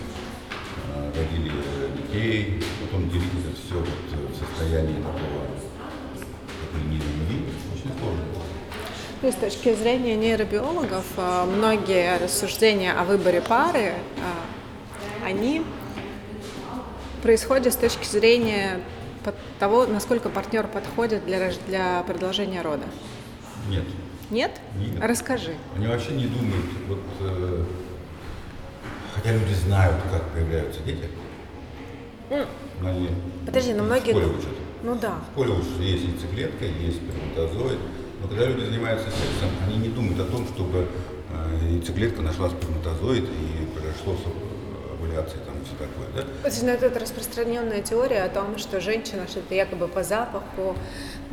э, 0.94 1.12
родили 1.16 1.52
э, 1.52 1.88
детей, 1.96 2.62
потом 2.82 3.10
делить 3.10 3.32
это 3.40 3.56
все 3.56 3.74
вот 3.74 3.88
э, 3.88 4.26
в 4.32 4.36
состоянии 4.38 4.96
такого 4.96 5.46
такой 6.62 6.88
нелюбви, 6.88 7.46
очень 7.74 7.98
сложно. 7.98 8.24
Ну, 9.22 9.28
и 9.28 9.32
с 9.32 9.34
точки 9.36 9.74
зрения 9.74 10.14
нейробиологов, 10.16 11.04
э, 11.16 11.44
многие 11.44 12.18
рассуждения 12.18 12.92
о 12.92 13.04
выборе 13.04 13.40
пары, 13.40 13.94
э, 13.94 13.94
они 15.26 15.62
происходят 17.22 17.72
с 17.72 17.76
точки 17.76 18.04
зрения 18.06 18.80
того, 19.58 19.86
насколько 19.86 20.28
партнер 20.28 20.66
подходит 20.66 21.24
для, 21.24 21.52
для 21.68 22.02
продолжения 22.02 22.60
рода. 22.62 22.84
Нет. 23.68 23.84
Нет? 24.30 24.50
Нет. 24.76 25.00
Расскажи. 25.00 25.54
Они 25.76 25.86
вообще 25.86 26.12
не 26.12 26.26
думают, 26.26 26.66
вот, 26.88 26.98
э, 27.20 27.64
хотя 29.14 29.32
люди 29.32 29.52
знают, 29.54 29.96
как 30.10 30.22
появляются 30.30 30.80
дети. 30.82 31.08
но 32.30 32.88
Они 32.88 33.08
Подожди, 33.46 33.74
но 33.74 33.84
в 33.84 33.86
многие- 33.86 34.10
школе 34.10 34.26
учат. 34.26 34.48
Ну 34.82 34.96
да. 34.96 35.14
В 35.28 35.32
школе 35.32 35.52
учат, 35.52 35.78
есть 35.80 36.04
яйцеклетка, 36.04 36.64
есть 36.64 36.96
сперматозоид. 36.96 37.78
Но 38.20 38.28
когда 38.28 38.46
люди 38.46 38.64
занимаются 38.66 39.06
сексом, 39.10 39.50
они 39.66 39.76
не 39.76 39.88
думают 39.90 40.18
о 40.20 40.24
том, 40.24 40.46
чтобы 40.48 40.88
э, 41.30 41.68
яйцеклетка 41.70 42.22
нашла 42.22 42.50
сперматозоид 42.50 43.24
и 43.24 43.78
произошло 43.78 44.16
овуляция 45.12 45.40
там 45.44 45.54
и 45.60 45.64
все 45.64 45.74
такое. 45.76 46.06
Да? 46.14 46.24
Вот, 46.42 46.62
ну, 46.62 46.86
это 46.88 46.98
распространенная 46.98 47.82
теория 47.82 48.24
о 48.24 48.28
том, 48.28 48.58
что 48.58 48.80
женщина, 48.80 49.26
что 49.28 49.40
это 49.40 49.54
якобы 49.54 49.88
по 49.88 50.02
запаху, 50.02 50.76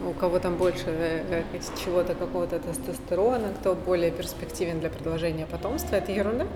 у 0.05 0.13
кого 0.13 0.39
там 0.39 0.55
больше 0.57 0.85
э, 0.87 1.43
э, 1.53 1.59
чего-то, 1.83 2.15
какого-то 2.15 2.59
тестостерона, 2.59 3.53
кто 3.59 3.75
более 3.75 4.11
перспективен 4.11 4.79
для 4.79 4.89
продолжения 4.89 5.45
потомства, 5.45 5.95
это 5.95 6.11
ерунда? 6.11 6.47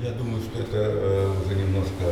Я 0.00 0.12
думаю, 0.12 0.42
что 0.42 0.60
это 0.60 0.76
э, 0.76 1.30
уже 1.44 1.54
немножко 1.54 2.04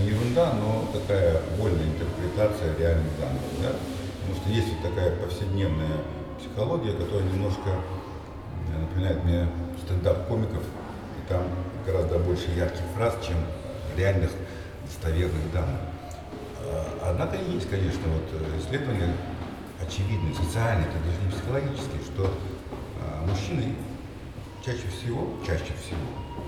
не 0.00 0.08
ерунда, 0.10 0.54
но 0.54 0.88
такая 0.92 1.40
вольная 1.58 1.86
интерпретация 1.86 2.76
реальных 2.78 3.18
данных. 3.20 3.42
Да? 3.62 3.72
Потому 4.20 4.40
что 4.40 4.50
есть 4.50 4.68
вот 4.68 4.90
такая 4.90 5.16
повседневная 5.16 5.98
психология, 6.38 6.92
которая 6.92 7.24
немножко 7.24 7.70
напоминает 8.78 9.24
мне 9.24 9.48
стендап 9.82 10.26
комиков, 10.28 10.62
и 10.62 11.28
там 11.28 11.42
гораздо 11.88 12.18
больше 12.18 12.50
ярких 12.50 12.82
фраз, 12.94 13.16
чем 13.26 13.36
реальных 13.96 14.30
достоверных 14.84 15.52
данных. 15.52 15.80
А, 16.60 17.10
Однако 17.10 17.36
есть, 17.36 17.68
конечно, 17.70 18.02
вот 18.08 18.28
э, 18.32 18.58
исследования 18.60 19.14
очевидные, 19.80 20.34
социальные, 20.34 20.86
это 20.88 20.98
даже 20.98 21.18
не 21.24 21.30
психологические, 21.32 22.02
что 22.04 22.30
а, 23.00 23.26
мужчины 23.26 23.74
чаще 24.64 24.86
всего, 24.88 25.34
чаще 25.46 25.72
всего 25.80 26.04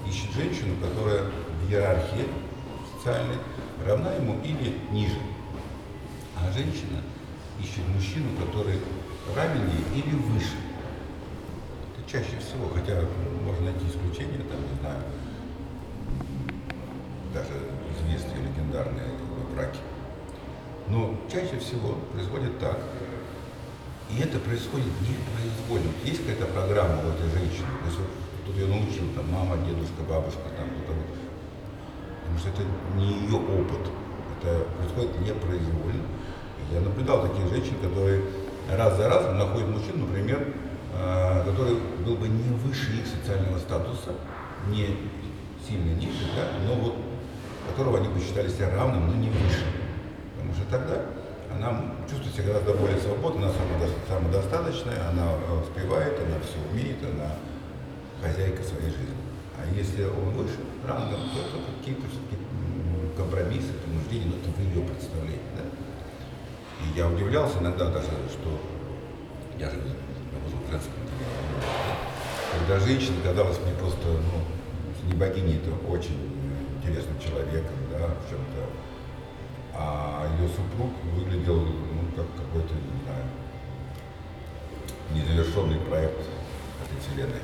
ищут 0.07 0.35
женщину, 0.35 0.75
которая 0.77 1.25
в 1.25 1.71
иерархии 1.71 2.27
социальной 2.97 3.37
равна 3.87 4.13
ему 4.13 4.41
или 4.45 4.77
ниже. 4.91 5.19
А 6.37 6.53
женщина 6.53 7.01
ищет 7.63 7.87
мужчину, 7.89 8.29
который 8.45 8.81
равен 9.35 9.69
ей 9.69 10.03
или 10.03 10.15
выше. 10.17 10.57
Это 11.97 12.11
чаще 12.11 12.37
всего, 12.41 12.69
хотя 12.75 13.01
можно 13.45 13.71
найти 13.71 13.87
исключения, 13.87 14.39
там, 14.39 14.61
не 14.61 14.81
знаю, 14.81 15.03
даже 17.35 17.55
известные 17.95 18.43
легендарные 18.45 19.09
браки. 19.55 19.79
Но 20.89 21.15
чаще 21.31 21.59
всего 21.59 21.99
происходит 22.13 22.59
так, 22.59 22.79
и 24.11 24.21
это 24.21 24.39
происходит 24.41 24.91
непроизвольно. 25.07 25.93
Есть 26.05 26.27
какая-то 26.27 26.47
программа 26.47 26.99
у 27.05 27.11
этой 27.15 27.31
женщины, 27.31 27.71
то 27.79 27.87
есть 27.87 27.99
тут 28.45 28.57
ее 28.57 28.67
научил 28.67 29.07
там 29.15 29.31
мама, 29.31 29.57
дедушка, 29.59 30.03
бабушка, 30.09 30.51
там 30.59 30.67
кто-то 30.67 30.99
вот. 30.99 31.07
Потому 32.23 32.39
что 32.39 32.49
это 32.51 32.63
не 32.97 33.07
ее 33.23 33.39
опыт, 33.39 33.87
это 34.39 34.67
происходит 34.79 35.21
непроизвольно. 35.21 36.07
Я 36.73 36.81
наблюдал 36.81 37.23
таких 37.23 37.49
женщин, 37.49 37.77
которые 37.83 38.23
раз 38.71 38.97
за 38.97 39.09
разом 39.09 39.39
находят 39.39 39.69
мужчину, 39.69 40.07
например, 40.07 40.55
э, 40.95 41.45
который 41.45 41.77
был 42.05 42.17
бы 42.17 42.29
не 42.29 42.51
выше 42.55 42.93
их 42.99 43.07
социального 43.07 43.59
статуса, 43.59 44.15
не 44.69 44.97
сильно 45.67 45.95
ниже, 45.95 46.27
да, 46.37 46.51
но 46.67 46.75
вот 46.75 46.97
которого 47.71 47.99
они 47.99 48.09
бы 48.09 48.21
считали 48.21 48.49
себя 48.49 48.71
равным, 48.75 49.07
но 49.07 49.15
не 49.15 49.31
выше. 49.31 49.65
Потому 50.37 50.55
что 50.55 50.65
тогда 50.71 51.07
она 51.55 51.95
чувствует 52.09 52.35
себя 52.35 52.53
гораздо 52.53 52.75
более 52.75 52.99
свободно, 52.99 53.47
она 53.47 53.87
самодостаточная, 54.09 55.09
она 55.11 55.33
э, 55.33 55.63
успевает, 55.63 56.19
она 56.19 56.37
все 56.43 56.59
умеет, 56.71 56.99
она 57.03 57.37
хозяйка 58.23 58.63
своей 58.63 58.91
жизни. 58.91 59.17
А 59.59 59.63
если 59.75 60.05
он 60.05 60.35
выше 60.35 60.59
рангом, 60.87 61.21
то 61.31 61.41
это 61.41 61.59
какие-то 61.79 62.03
все-таки 62.09 62.37
компромиссы, 63.17 63.73
принуждения, 63.85 64.33
но 64.33 64.37
это 64.41 64.51
в 64.51 64.59
ее 64.61 64.83
представлении. 64.87 65.53
Да? 65.57 65.65
И 66.83 66.99
я 66.99 67.09
удивлялся 67.09 67.59
иногда 67.59 67.91
даже, 67.91 68.09
что 68.33 68.49
я 69.59 69.69
же 69.69 69.77
работал 69.77 70.59
в 70.67 70.71
женском 70.71 71.01
когда 72.59 72.81
женщина 72.81 73.17
казалась 73.25 73.59
мне 73.65 73.73
просто, 73.75 74.07
ну, 74.07 75.09
не 75.09 75.15
богиней, 75.15 75.57
это 75.57 75.71
очень 75.91 76.17
интересным 76.81 77.19
человеком, 77.21 77.77
да, 77.93 78.09
в 78.09 78.31
чем-то 78.31 78.67
а 79.83 80.27
ее 80.37 80.49
супруг 80.49 80.91
выглядел 81.15 81.57
ну, 81.57 82.03
как 82.17 82.27
какой-то, 82.37 82.75
не 82.75 83.01
знаю, 83.05 83.25
незавершенный 85.15 85.79
проект 85.81 86.21
этой 86.21 87.01
вселенной. 87.01 87.41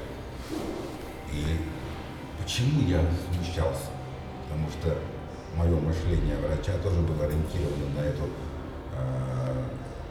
И 1.33 1.61
почему 2.42 2.88
я 2.88 3.01
смущался? 3.25 3.90
Потому 4.44 4.68
что 4.68 4.99
мое 5.57 5.81
мышление 5.81 6.37
врача 6.37 6.72
тоже 6.83 7.01
было 7.01 7.25
ориентировано 7.25 7.88
на 7.96 8.05
эту, 8.05 8.25
э, 8.92 9.62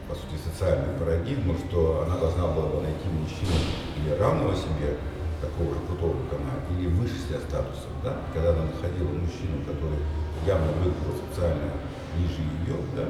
по 0.08 0.14
сути, 0.14 0.40
социальную 0.42 0.98
парадигму, 0.98 1.54
что 1.68 2.06
она 2.06 2.18
должна 2.18 2.48
была 2.48 2.66
бы 2.66 2.82
найти 2.82 3.08
мужчину 3.08 3.54
или 3.96 4.14
равного 4.14 4.54
себе, 4.56 4.96
такого 5.40 5.74
же 5.74 5.80
крутого, 5.86 6.16
как 6.30 6.40
она, 6.40 6.54
или 6.78 6.88
выше 6.88 7.14
себя 7.14 7.38
статусом. 7.40 7.92
Да? 8.02 8.16
Когда 8.32 8.50
она 8.50 8.64
находила 8.64 9.08
мужчину, 9.08 9.64
который 9.66 9.98
явно 10.46 10.72
выглядел 10.72 11.14
социально 11.28 11.70
ниже 12.16 12.40
ее, 12.40 12.76
да, 12.94 13.04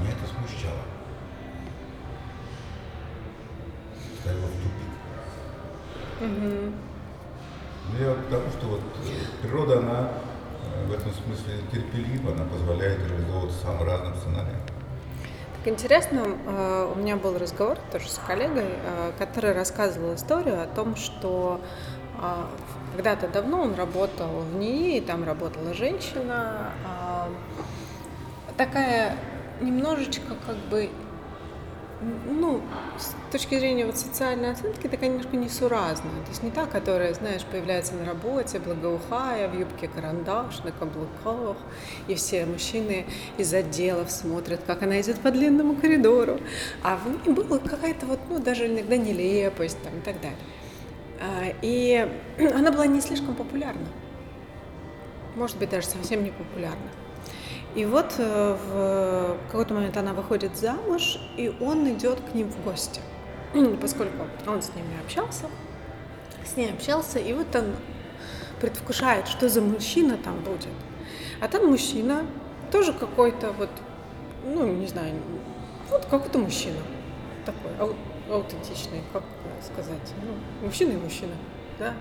меня 0.00 0.10
это 0.10 0.26
смущало. 0.26 0.82
Ставило 4.20 4.46
в 4.46 4.56
тупик. 4.62 4.90
Угу. 6.20 6.72
Ну, 7.92 8.04
я 8.04 8.14
потому 8.14 8.50
что 8.50 8.66
вот 8.66 8.80
э, 8.80 9.42
природа, 9.42 9.78
она 9.78 10.08
э, 10.64 10.86
в 10.86 10.92
этом 10.92 11.12
смысле 11.12 11.60
терпелива, 11.70 12.32
она 12.32 12.44
позволяет 12.44 12.98
реализовываться 13.08 13.58
самым 13.60 13.86
разным 13.86 14.14
сценариям. 14.16 14.73
Так 15.64 15.72
интересно, 15.72 16.26
э, 16.46 16.92
у 16.94 16.98
меня 16.98 17.16
был 17.16 17.38
разговор 17.38 17.78
тоже 17.90 18.10
с 18.10 18.18
коллегой, 18.18 18.66
который 19.18 19.52
рассказывал 19.52 20.14
историю 20.14 20.62
о 20.62 20.66
том, 20.66 20.94
что 20.94 21.58
когда-то 22.94 23.28
давно 23.28 23.62
он 23.62 23.74
работал 23.74 24.28
в 24.40 24.56
НИИ, 24.56 25.00
там 25.00 25.24
работала 25.24 25.72
женщина, 25.72 26.70
такая 28.58 29.16
немножечко 29.62 30.34
как 30.46 30.56
бы 30.70 30.90
ну, 32.00 32.60
с 32.98 33.14
точки 33.32 33.58
зрения 33.58 33.86
вот 33.86 33.96
социальной 33.96 34.52
оценки, 34.52 34.88
такая 34.88 35.08
немножко 35.10 35.36
несуразная. 35.36 36.22
То 36.24 36.30
есть 36.30 36.42
не 36.42 36.50
та, 36.50 36.66
которая, 36.66 37.14
знаешь, 37.14 37.42
появляется 37.44 37.94
на 37.94 38.04
работе, 38.04 38.58
благоухая, 38.58 39.48
в 39.48 39.58
юбке 39.58 39.88
карандаш, 39.88 40.60
на 40.64 40.72
каблуках, 40.72 41.56
и 42.08 42.14
все 42.14 42.46
мужчины 42.46 43.06
из 43.38 43.52
отделов 43.54 44.10
смотрят, 44.10 44.60
как 44.66 44.82
она 44.82 45.00
идет 45.00 45.20
по 45.20 45.30
длинному 45.30 45.76
коридору. 45.76 46.38
А 46.82 46.96
в 46.96 47.08
ней 47.08 47.34
была 47.34 47.58
какая-то 47.58 48.06
вот, 48.06 48.20
ну, 48.28 48.38
даже 48.38 48.66
иногда 48.66 48.96
нелепость 48.96 49.82
там 49.82 49.98
и 49.98 50.00
так 50.00 50.20
далее. 50.20 50.38
А, 51.20 51.54
и 51.62 52.08
она 52.54 52.70
была 52.72 52.86
не 52.86 53.00
слишком 53.00 53.34
популярна. 53.34 53.86
Может 55.36 55.58
быть, 55.58 55.70
даже 55.70 55.86
совсем 55.86 56.22
не 56.22 56.30
популярна. 56.30 56.90
И 57.74 57.84
вот 57.84 58.14
э, 58.18 58.56
в 58.68 59.36
какой-то 59.50 59.74
момент 59.74 59.96
она 59.96 60.12
выходит 60.12 60.56
замуж, 60.56 61.18
и 61.36 61.52
он 61.60 61.88
идет 61.90 62.20
к 62.20 62.34
ним 62.34 62.48
в 62.48 62.64
гости, 62.64 63.00
поскольку 63.80 64.26
он 64.46 64.62
с 64.62 64.72
ними 64.74 65.00
общался, 65.04 65.46
с 66.44 66.56
ней 66.56 66.70
общался, 66.70 67.18
и 67.18 67.32
вот 67.32 67.54
он 67.56 67.74
предвкушает, 68.60 69.26
что 69.26 69.48
за 69.48 69.60
мужчина 69.60 70.16
там 70.16 70.36
будет. 70.40 70.68
А 71.40 71.48
там 71.48 71.66
мужчина 71.66 72.24
тоже 72.70 72.92
какой-то 72.92 73.52
вот, 73.52 73.70
ну, 74.44 74.66
не 74.66 74.86
знаю, 74.86 75.14
вот 75.90 76.06
какой-то 76.06 76.38
мужчина 76.38 76.78
такой, 77.44 77.72
аутентичный, 78.30 79.02
как 79.12 79.24
сказать, 79.62 80.14
ну, 80.22 80.66
мужчина 80.66 80.92
и 80.92 80.96
мужчина, 80.96 81.32
да, 81.78 81.92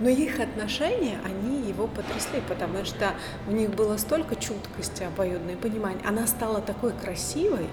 но 0.00 0.08
их 0.08 0.40
отношения, 0.40 1.18
они 1.24 1.68
его 1.68 1.86
потрясли, 1.86 2.40
потому 2.48 2.84
что 2.84 3.12
у 3.46 3.52
них 3.52 3.70
было 3.70 3.96
столько 3.96 4.36
чуткости, 4.36 5.04
обоюдное 5.04 5.56
понимание. 5.56 6.00
Она 6.04 6.26
стала 6.26 6.60
такой 6.60 6.92
красивой, 6.92 7.66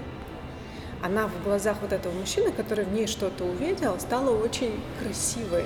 она 1.02 1.26
в 1.26 1.42
глазах 1.42 1.78
вот 1.82 1.92
этого 1.92 2.12
мужчины, 2.12 2.52
который 2.52 2.84
в 2.84 2.92
ней 2.92 3.08
что-то 3.08 3.44
увидел, 3.44 3.98
стала 3.98 4.30
очень 4.30 4.80
красивой. 5.02 5.64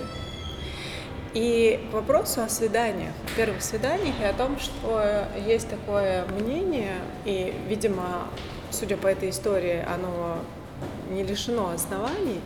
И 1.35 1.87
к 1.91 1.95
вопросу 1.95 2.41
о 2.41 2.49
свиданиях, 2.49 3.13
о 3.27 3.37
первых 3.37 3.63
свиданиях 3.63 4.15
и 4.23 4.25
о 4.25 4.33
том, 4.33 4.59
что 4.59 5.29
есть 5.47 5.69
такое 5.69 6.25
мнение, 6.29 6.95
и, 7.27 7.55
видимо, 7.69 8.29
судя 8.71 8.97
по 8.97 9.09
этой 9.09 9.29
истории, 9.29 9.85
оно 9.87 10.39
не 11.11 11.23
лишено 11.23 11.69
оснований, 11.69 12.41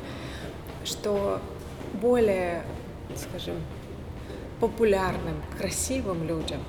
что 0.85 1.41
более, 1.93 2.65
скажем, 3.15 3.55
популярным, 4.61 5.43
красивым 5.59 6.27
людям, 6.27 6.61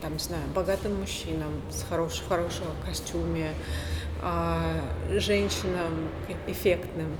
там, 0.00 0.14
не 0.14 0.18
знаю, 0.18 0.42
богатым 0.54 0.98
мужчинам 0.98 1.62
с 1.70 1.82
хорош, 1.82 2.22
в 2.28 2.86
костюме, 2.86 3.52
э, 4.22 5.18
женщинам 5.18 6.08
эффектным, 6.46 7.16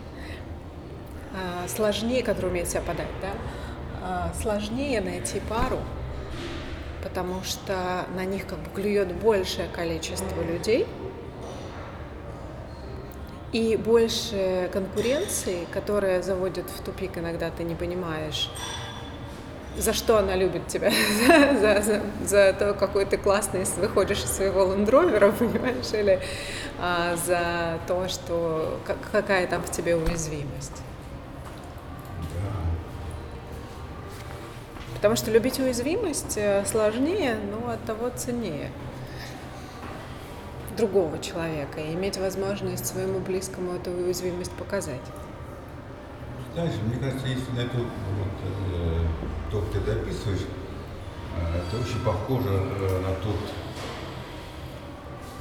э, 1.34 1.68
сложнее, 1.68 2.22
которые 2.22 2.50
умеют 2.50 2.68
себя 2.68 2.80
подать, 2.80 3.08
да, 3.20 4.30
э, 4.32 4.40
сложнее 4.40 5.00
найти 5.00 5.40
пару, 5.48 5.78
потому 7.02 7.42
что 7.42 8.06
на 8.16 8.24
них 8.24 8.46
как 8.46 8.58
бы 8.58 8.70
клюет 8.74 9.14
большее 9.14 9.68
количество 9.68 10.42
людей 10.42 10.86
и 13.52 13.76
больше 13.76 14.68
конкуренции, 14.72 15.66
которая 15.70 16.22
заводит 16.22 16.68
в 16.68 16.82
тупик, 16.82 17.18
иногда 17.18 17.50
ты 17.50 17.62
не 17.62 17.74
понимаешь, 17.74 18.50
за 19.76 19.92
что 19.92 20.18
она 20.18 20.36
любит 20.36 20.66
тебя, 20.68 20.90
за, 21.60 21.82
за, 21.82 22.00
за 22.26 22.52
то, 22.52 22.74
какой 22.74 23.04
ты 23.06 23.16
классный 23.16 23.64
выходишь 23.76 24.24
из 24.24 24.30
своего 24.30 24.64
ландровера, 24.64 25.32
понимаешь, 25.38 25.92
или 25.92 26.20
а, 26.78 27.16
за 27.16 27.78
то, 27.86 28.08
что 28.08 28.80
как, 28.86 28.96
какая 29.12 29.46
там 29.46 29.62
в 29.62 29.70
тебе 29.70 29.96
уязвимость. 29.96 30.82
Потому 34.94 35.16
что 35.16 35.30
любить 35.30 35.58
уязвимость 35.58 36.38
э, 36.38 36.64
сложнее, 36.64 37.36
но 37.50 37.70
от 37.70 37.84
того 37.84 38.08
ценнее 38.08 38.70
другого 40.78 41.18
человека 41.18 41.80
и 41.80 41.92
иметь 41.92 42.16
возможность 42.16 42.86
своему 42.86 43.20
близкому 43.20 43.74
эту 43.74 43.90
уязвимость 43.90 44.52
показать. 44.52 45.02
Знаешь, 46.54 46.72
мне 46.86 46.96
кажется, 46.98 47.26
если 47.26 47.50
на 47.52 47.60
эту 47.60 47.78
вот, 47.78 47.88
то, 49.54 49.62
что 49.70 49.80
ты 49.82 49.92
описываешь, 49.92 50.46
э, 51.36 51.62
это 51.62 51.80
очень 51.80 52.00
похоже 52.00 52.50
э, 52.50 53.00
на 53.02 53.14
тот 53.22 53.38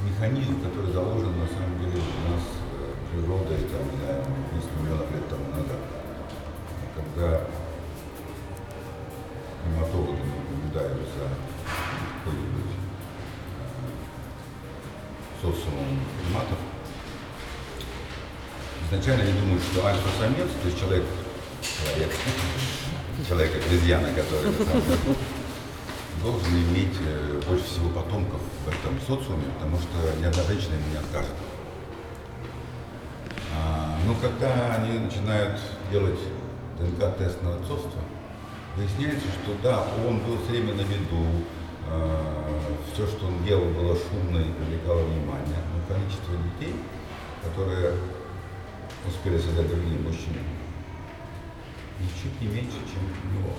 механизм, 0.07 0.61
который 0.61 0.91
заложен 0.91 1.33
на 1.39 1.47
самом 1.47 1.79
деле 1.79 1.97
у 1.97 2.29
нас 2.29 2.43
э, 2.77 2.93
природой, 3.09 3.57
там, 3.57 3.81
не 3.89 3.97
знаю, 3.97 4.23
миллионов 4.79 5.11
лет 5.11 5.27
тому 5.27 5.49
назад. 5.49 5.79
Когда 6.95 7.41
климатологи 9.63 10.21
наблюдают 10.51 11.01
за 11.17 11.29
какой-нибудь 12.19 12.71
социумом 15.41 15.99
приматов, 16.21 16.59
изначально 18.85 19.23
они 19.23 19.33
думают, 19.41 19.63
что 19.63 19.87
альфа-самец, 19.87 20.49
то 20.61 20.67
есть 20.67 20.79
человек, 20.79 21.03
человек, 21.63 22.11
человек-обезьяна, 23.27 24.09
который 24.13 24.51
должен 26.23 26.49
иметь 26.49 26.95
э, 27.05 27.41
больше 27.47 27.65
всего 27.65 27.89
потомков 27.89 28.41
в 28.65 28.69
этом 28.69 28.99
социуме, 29.01 29.43
потому 29.59 29.77
что 29.77 30.19
ни 30.19 30.25
одна 30.25 30.43
женщина 30.43 30.73
ему 30.73 30.89
не 30.91 30.97
откажет. 30.97 31.35
А, 33.55 33.99
но 34.07 34.15
когда 34.15 34.75
они 34.75 34.99
начинают 34.99 35.59
делать 35.91 36.19
ДНК-тест 36.79 37.41
на 37.43 37.55
отцовство, 37.55 38.01
выясняется, 38.75 39.27
что 39.43 39.53
да, 39.61 39.85
он 40.07 40.19
был 40.19 40.37
все 40.43 40.53
время 40.53 40.73
на 40.73 40.81
виду, 40.81 41.45
э, 41.91 42.17
все, 42.93 43.05
что 43.05 43.27
он 43.27 43.43
делал, 43.43 43.65
было 43.65 43.95
шумно 43.95 44.39
и 44.39 44.51
привлекало 44.53 45.03
внимание, 45.03 45.59
но 45.73 45.93
количество 45.93 46.33
детей, 46.37 46.75
которые 47.43 47.93
успели 49.05 49.37
создать 49.37 49.67
другие 49.67 49.99
мужчины, 49.99 50.39
ничуть 51.99 52.41
не 52.41 52.47
меньше, 52.47 52.77
чем 52.91 53.03
у 53.03 53.37
него. 53.37 53.53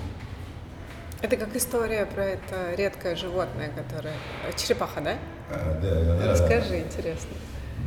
Это 1.22 1.36
как 1.36 1.56
история 1.56 2.04
про 2.06 2.24
это 2.24 2.74
редкое 2.74 3.16
животное, 3.16 3.70
которое... 3.70 4.14
Черепаха, 4.56 5.00
да? 5.00 5.16
А, 5.50 5.80
да, 5.80 6.16
да, 6.16 6.32
Расскажи, 6.32 6.80
интересно. 6.80 7.30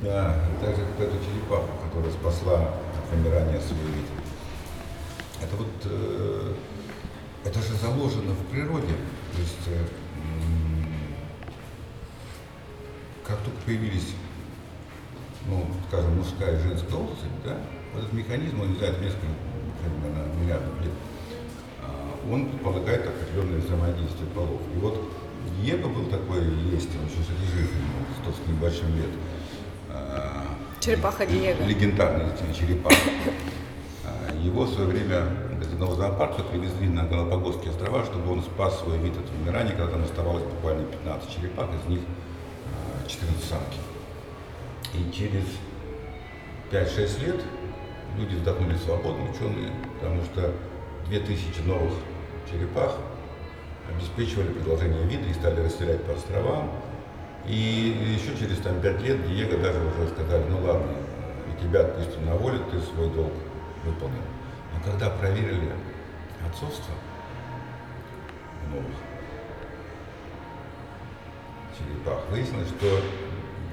Да, 0.01 0.35
так 0.61 0.75
же, 0.75 0.81
как 0.85 1.07
эта 1.07 1.17
черепаха, 1.23 1.69
которая 1.87 2.11
спасла 2.11 2.61
от 2.61 3.11
вымирания 3.11 3.59
свой 3.59 3.91
вид. 3.91 4.05
Это 5.41 5.55
вот, 5.55 5.67
э, 5.85 6.53
это 7.45 7.59
же 7.59 7.73
заложено 7.75 8.33
в 8.33 8.45
природе. 8.51 8.93
То 9.33 9.39
есть, 9.41 9.67
э, 9.67 9.85
как 13.27 13.37
только 13.39 13.59
появились, 13.65 14.13
ну, 15.47 15.65
скажем, 15.89 16.17
мужская 16.17 16.57
и 16.57 16.61
женская 16.63 16.95
особь, 16.95 17.43
да, 17.45 17.57
этот 17.97 18.13
механизм, 18.13 18.61
он 18.61 18.75
знает 18.77 18.99
несколько, 19.01 19.27
наверное, 19.83 20.33
миллиардов 20.41 20.81
лет, 20.81 20.93
а, 21.81 22.33
он 22.33 22.49
предполагает 22.49 23.07
определенное 23.07 23.59
взаимодействие 23.59 24.29
полов. 24.33 24.61
И 24.75 24.79
вот 24.79 25.01
Диего 25.61 25.87
был 25.87 26.05
такой, 26.05 26.43
есть, 26.71 26.89
он 26.99 27.05
еще, 27.05 27.21
кстати, 27.21 27.45
жив, 27.55 27.71
ему 27.71 28.05
100 28.23 28.31
с 28.31 28.47
небольшим 28.47 28.95
лет. 28.95 29.09
А, 29.89 30.45
Черепаха 30.79 31.25
Диего. 31.25 31.63
Легендарный 31.63 32.25
черепаха. 32.57 32.95
А, 34.05 34.35
Его 34.43 34.63
в 34.63 34.73
свое 34.73 34.87
время 34.87 35.23
из 35.61 35.67
одного 35.67 35.95
зоопарка 35.95 36.43
привезли 36.43 36.87
на 36.87 37.03
Галапагосские 37.03 37.71
острова, 37.71 38.05
чтобы 38.05 38.31
он 38.31 38.43
спас 38.43 38.79
свой 38.79 38.97
вид 38.99 39.13
от 39.17 39.29
вымирания, 39.29 39.75
когда 39.75 39.91
там 39.91 40.03
оставалось 40.03 40.43
буквально 40.43 40.83
15 40.85 41.29
черепах, 41.35 41.67
из 41.83 41.89
них 41.89 42.01
14 43.07 43.43
самки. 43.43 43.77
И 44.93 45.11
через 45.11 45.45
5-6 46.71 47.25
лет 47.25 47.41
люди 48.15 48.35
вздохнули 48.35 48.75
свободно, 48.77 49.29
ученые, 49.29 49.71
потому 49.99 50.23
что 50.23 50.53
2000 51.07 51.61
новых 51.61 51.93
черепах 52.49 52.97
обеспечивали 53.89 54.53
продолжение 54.53 55.03
вида 55.03 55.27
и 55.27 55.33
стали 55.33 55.61
расселять 55.61 56.03
по 56.03 56.13
островам. 56.13 56.71
И 57.45 58.17
еще 58.17 58.37
через 58.37 58.57
там, 58.59 58.81
5 58.81 59.01
лет 59.01 59.25
Диего 59.27 59.57
даже 59.57 59.79
уже 59.79 60.09
сказали, 60.09 60.43
ну 60.49 60.61
ладно, 60.65 60.91
и 61.47 61.63
тебя 61.63 61.81
отпустим 61.81 62.25
на 62.25 62.35
волю, 62.35 62.59
ты 62.71 62.79
свой 62.81 63.09
долг 63.09 63.31
выполнил. 63.85 64.21
Но 64.73 64.83
когда 64.83 65.09
проверили 65.09 65.71
отцовство 66.45 66.93
новых 68.73 68.95
черепах, 71.77 72.19
выяснилось, 72.29 72.67
что 72.67 72.99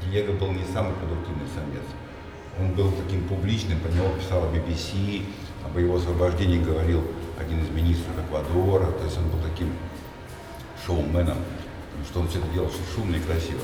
Диего 0.03 0.33
был 0.33 0.53
не 0.53 0.65
самый 0.65 0.95
продуктивный 0.95 1.49
самец. 1.53 1.85
Он 2.61 2.73
был 2.75 2.93
таким 2.93 3.27
публичным, 3.27 3.81
про 3.81 3.91
него 3.91 4.09
писала 4.11 4.47
BBC, 4.47 5.25
об 5.65 5.77
его 5.79 5.97
освобождении 5.97 6.63
говорил 6.63 7.03
один 7.39 7.61
из 7.63 7.69
министров 7.71 8.15
Эквадора, 8.25 8.93
то 8.93 9.05
есть 9.05 9.19
он 9.19 9.29
был 9.29 9.39
таким 9.41 9.73
шоуменом, 10.87 11.39
что 12.09 12.21
он 12.21 12.29
все 12.29 12.39
это 12.39 12.49
делал 12.49 12.71
шумно 12.95 13.17
и 13.17 13.21
красиво. 13.21 13.61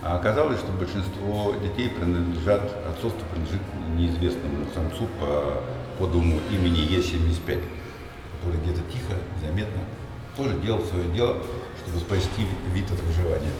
А 0.00 0.16
оказалось, 0.16 0.60
что 0.60 0.70
большинство 0.72 1.54
детей 1.60 1.88
принадлежат, 1.88 2.62
отцовство 2.86 3.26
принадлежит 3.32 3.62
неизвестному 3.96 4.66
самцу 4.72 5.08
по 5.18 5.62
кодовому 5.98 6.38
имени 6.52 6.86
Е75, 6.88 7.60
который 8.38 8.60
где-то 8.60 8.80
тихо, 8.92 9.14
заметно 9.44 9.80
тоже 10.36 10.56
делал 10.60 10.84
свое 10.84 11.08
дело, 11.10 11.36
чтобы 11.82 11.98
спасти 11.98 12.46
вид 12.72 12.84
от 12.92 13.00
выживания. 13.00 13.50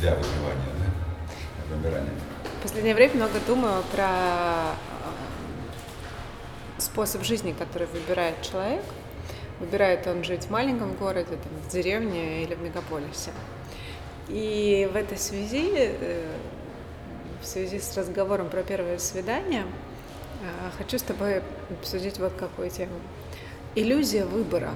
Для 0.00 0.14
выживания, 0.14 0.72
да? 0.78 1.74
Вымирания. 1.74 2.12
В 2.58 2.62
последнее 2.62 2.94
время 2.94 3.14
много 3.14 3.40
думаю 3.46 3.82
про 3.94 4.08
э, 4.08 4.76
способ 6.78 7.24
жизни, 7.24 7.54
который 7.58 7.86
выбирает 7.86 8.42
человек. 8.42 8.84
Выбирает 9.58 10.06
он 10.06 10.22
жить 10.22 10.44
в 10.44 10.50
маленьком 10.50 10.94
городе, 10.96 11.30
там, 11.30 11.52
в 11.64 11.68
деревне 11.72 12.42
или 12.42 12.54
в 12.54 12.60
мегаполисе. 12.60 13.30
И 14.28 14.88
в 14.92 14.96
этой 14.96 15.16
связи, 15.16 15.70
э, 15.74 16.28
в 17.40 17.46
связи 17.46 17.80
с 17.80 17.96
разговором 17.96 18.50
про 18.50 18.62
первое 18.62 18.98
свидание, 18.98 19.64
э, 20.42 20.70
хочу 20.76 20.98
с 20.98 21.02
тобой 21.02 21.42
обсудить 21.70 22.18
вот 22.18 22.34
какую 22.34 22.68
тему. 22.70 23.00
Иллюзия 23.74 24.26
выбора. 24.26 24.74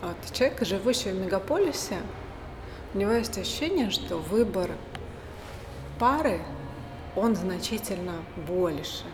Вот 0.00 0.16
человек, 0.32 0.64
живущий 0.64 1.10
в 1.10 1.16
мегаполисе, 1.16 1.98
у 2.94 2.98
него 2.98 3.12
есть 3.12 3.36
ощущение, 3.38 3.90
что 3.90 4.18
выбор 4.18 4.70
пары, 5.98 6.40
он 7.16 7.34
значительно 7.34 8.12
больше. 8.46 9.04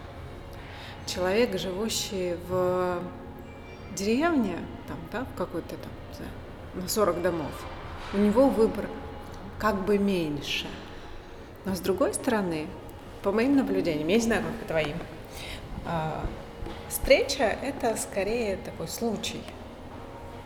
Человек, 1.07 1.59
живущий 1.59 2.37
в 2.49 3.01
деревне, 3.95 4.57
там, 4.87 4.97
да, 5.13 5.27
в 5.33 5.39
какой-то 5.39 5.77
там, 5.77 6.27
на 6.75 6.89
40 6.89 7.23
домов, 7.23 7.51
у 8.13 8.19
него 8.19 8.49
выбор 8.49 8.89
как 9.59 9.85
бы 9.85 9.99
меньше. 9.99 10.67
Но 11.65 11.75
с 11.75 11.81
другой 11.81 12.15
стороны, 12.15 12.67
по 13.23 13.33
моим 13.33 13.57
наблюдениям, 13.57 14.09
я 14.09 14.17
не 14.17 14.23
знаю, 14.23 14.43
как 14.43 14.55
по 14.57 14.65
твоим, 14.67 14.97
а, 15.87 16.25
встреча– 16.89 17.45
это 17.63 17.97
скорее 17.97 18.57
такой 18.57 18.89
случай– 18.89 19.43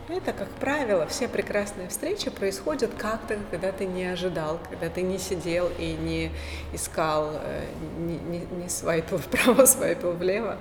это, 0.09 0.33
как 0.33 0.49
правило, 0.49 1.07
все 1.07 1.27
прекрасные 1.27 1.87
встречи 1.87 2.29
происходят 2.29 2.91
как-то, 2.97 3.37
когда 3.51 3.71
ты 3.71 3.85
не 3.85 4.05
ожидал, 4.05 4.59
когда 4.69 4.89
ты 4.89 5.01
не 5.01 5.17
сидел 5.17 5.69
и 5.77 5.93
не 5.93 6.31
искал, 6.73 7.31
э, 7.33 7.65
не, 7.99 8.17
не, 8.17 8.39
не 8.39 8.69
свайпил 8.69 9.17
вправо, 9.19 9.65
свайпил 9.65 10.11
влево. 10.11 10.57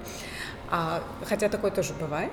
А, 0.71 1.03
хотя 1.27 1.49
такое 1.49 1.71
тоже 1.71 1.93
бывает. 1.95 2.33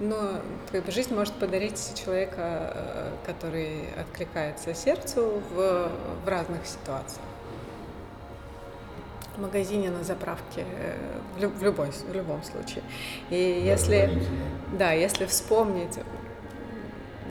Но 0.00 0.40
как 0.72 0.84
бы, 0.84 0.90
жизнь 0.90 1.14
может 1.14 1.34
подарить 1.34 1.92
человека, 2.02 2.72
э, 2.74 3.12
который 3.26 3.84
откликается 4.00 4.74
сердцу 4.74 5.42
в, 5.54 5.90
в 6.24 6.28
разных 6.28 6.66
ситуациях. 6.66 7.24
В 9.36 9.40
магазине, 9.40 9.90
на 9.90 10.02
заправке, 10.02 10.64
э, 10.64 10.96
в, 11.36 11.58
в, 11.58 11.62
любой, 11.62 11.90
в 11.90 12.14
любом 12.14 12.42
случае. 12.42 12.82
И 13.28 13.36
если, 13.36 14.22
да, 14.78 14.92
если 14.92 15.26
вспомнить 15.26 15.98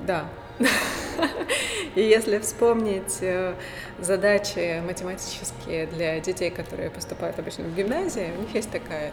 да. 0.06 0.26
И 1.96 2.02
если 2.02 2.40
вспомнить 2.40 3.18
э, 3.22 3.54
задачи 4.00 4.82
математические 4.86 5.88
для 5.88 6.20
детей, 6.20 6.50
которые 6.50 6.90
поступают 6.90 7.38
обычно 7.38 7.66
в 7.66 7.76
гимназии, 7.76 8.32
у 8.38 8.42
них 8.42 8.56
есть 8.56 8.72
такая, 8.72 9.12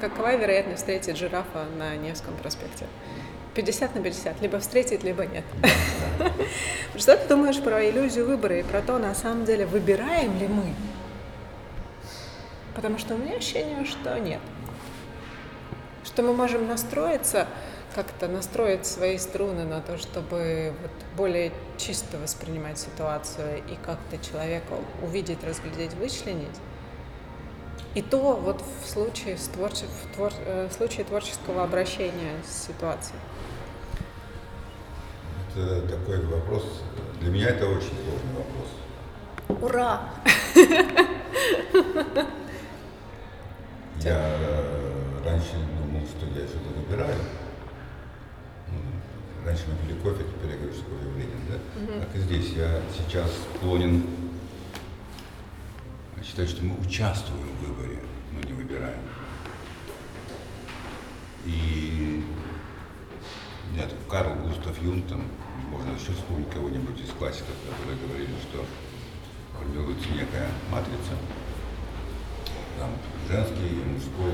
какова 0.00 0.36
вероятность 0.36 0.78
встретить 0.78 1.16
жирафа 1.16 1.66
на 1.76 1.96
Невском 1.96 2.34
проспекте? 2.36 2.86
50 3.54 3.94
на 3.96 4.02
50, 4.02 4.40
либо 4.40 4.58
встретить, 4.60 5.02
либо 5.02 5.26
нет. 5.26 5.44
Что 6.96 7.16
ты 7.16 7.28
думаешь 7.28 7.60
про 7.60 7.88
иллюзию 7.88 8.26
выбора 8.26 8.58
и 8.58 8.62
про 8.62 8.80
то, 8.82 8.98
на 8.98 9.14
самом 9.14 9.44
деле, 9.44 9.66
выбираем 9.66 10.38
ли 10.38 10.48
мы? 10.48 10.74
Потому 12.74 12.98
что 12.98 13.14
у 13.14 13.18
меня 13.18 13.34
ощущение, 13.36 13.84
что 13.84 14.18
нет. 14.18 14.40
Что 16.04 16.22
мы 16.22 16.32
можем 16.32 16.68
настроиться 16.68 17.48
как-то 17.94 18.28
настроить 18.28 18.86
свои 18.86 19.18
струны 19.18 19.64
на 19.64 19.80
то, 19.80 19.98
чтобы 19.98 20.74
вот 20.82 20.90
более 21.16 21.52
чисто 21.76 22.18
воспринимать 22.18 22.78
ситуацию 22.78 23.58
и 23.58 23.76
как-то 23.84 24.18
человека 24.18 24.74
увидеть, 25.02 25.42
разглядеть, 25.44 25.94
вычленить. 25.94 26.56
И 27.94 28.02
то 28.02 28.36
вот 28.36 28.62
в 28.82 28.88
случае, 28.88 29.36
с 29.36 29.48
творче, 29.48 29.86
в, 29.86 30.14
твор, 30.14 30.32
э, 30.46 30.68
в 30.68 30.72
случае 30.72 31.04
творческого 31.04 31.64
обращения 31.64 32.34
с 32.46 32.66
ситуацией. 32.66 33.18
Это 35.56 35.88
такой 35.88 36.24
вопрос, 36.26 36.82
для 37.20 37.30
меня 37.30 37.48
это 37.48 37.66
очень 37.66 37.96
сложный 38.04 38.34
вопрос. 38.36 38.68
Ура! 39.62 40.02
Я 44.00 44.36
раньше 45.24 45.54
думал, 45.54 46.06
что 46.06 46.26
я 46.38 46.46
что-то 46.46 46.68
выбираю, 46.78 47.16
раньше 49.48 49.64
мы 49.68 49.76
пили 49.76 49.98
кофе, 50.00 50.24
теперь 50.24 50.50
я 50.50 50.56
говорю, 50.58 50.74
что 50.74 50.84
кофе 50.84 51.08
вреден, 51.14 51.40
да? 51.48 51.56
Угу. 51.80 52.00
Так 52.00 52.16
и 52.16 52.18
здесь 52.18 52.52
я 52.52 52.82
сейчас 52.96 53.30
склонен 53.56 54.04
считать, 56.22 56.50
что 56.50 56.64
мы 56.64 56.78
участвуем 56.78 57.48
в 57.56 57.66
выборе, 57.66 58.02
но 58.32 58.46
не 58.46 58.52
выбираем. 58.52 59.00
И 61.46 62.24
нет, 63.74 63.90
Карл 64.10 64.34
Густав 64.34 64.82
Юнг, 64.82 65.06
там, 65.08 65.24
можно 65.70 65.92
еще 65.92 66.12
вспомнить 66.12 66.50
кого-нибудь 66.50 67.00
из 67.00 67.10
классиков, 67.12 67.54
которые 67.70 67.96
говорили, 68.06 68.34
что 68.50 68.64
формируется 69.56 70.08
некая 70.10 70.48
матрица, 70.70 71.16
там, 72.78 72.90
женский, 73.28 73.82
мужской, 73.86 74.32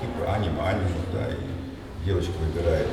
типа 0.00 0.34
анима, 0.34 0.68
анима, 0.68 0.88
да, 1.12 1.28
и 1.30 2.04
девочка 2.04 2.32
выбирает 2.32 2.88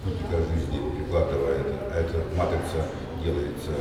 спутника 0.00 0.36
жизни, 0.38 0.78
прикладывает, 0.96 1.66
а 1.92 2.00
эта 2.00 2.18
матрица 2.36 2.86
делается 3.22 3.72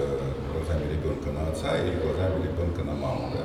глазами 0.52 0.92
ребенка 0.92 1.32
на 1.32 1.50
отца 1.50 1.78
или 1.78 1.96
глазами 2.00 2.44
ребенка 2.44 2.84
на 2.84 2.94
маму, 2.94 3.32
да. 3.34 3.44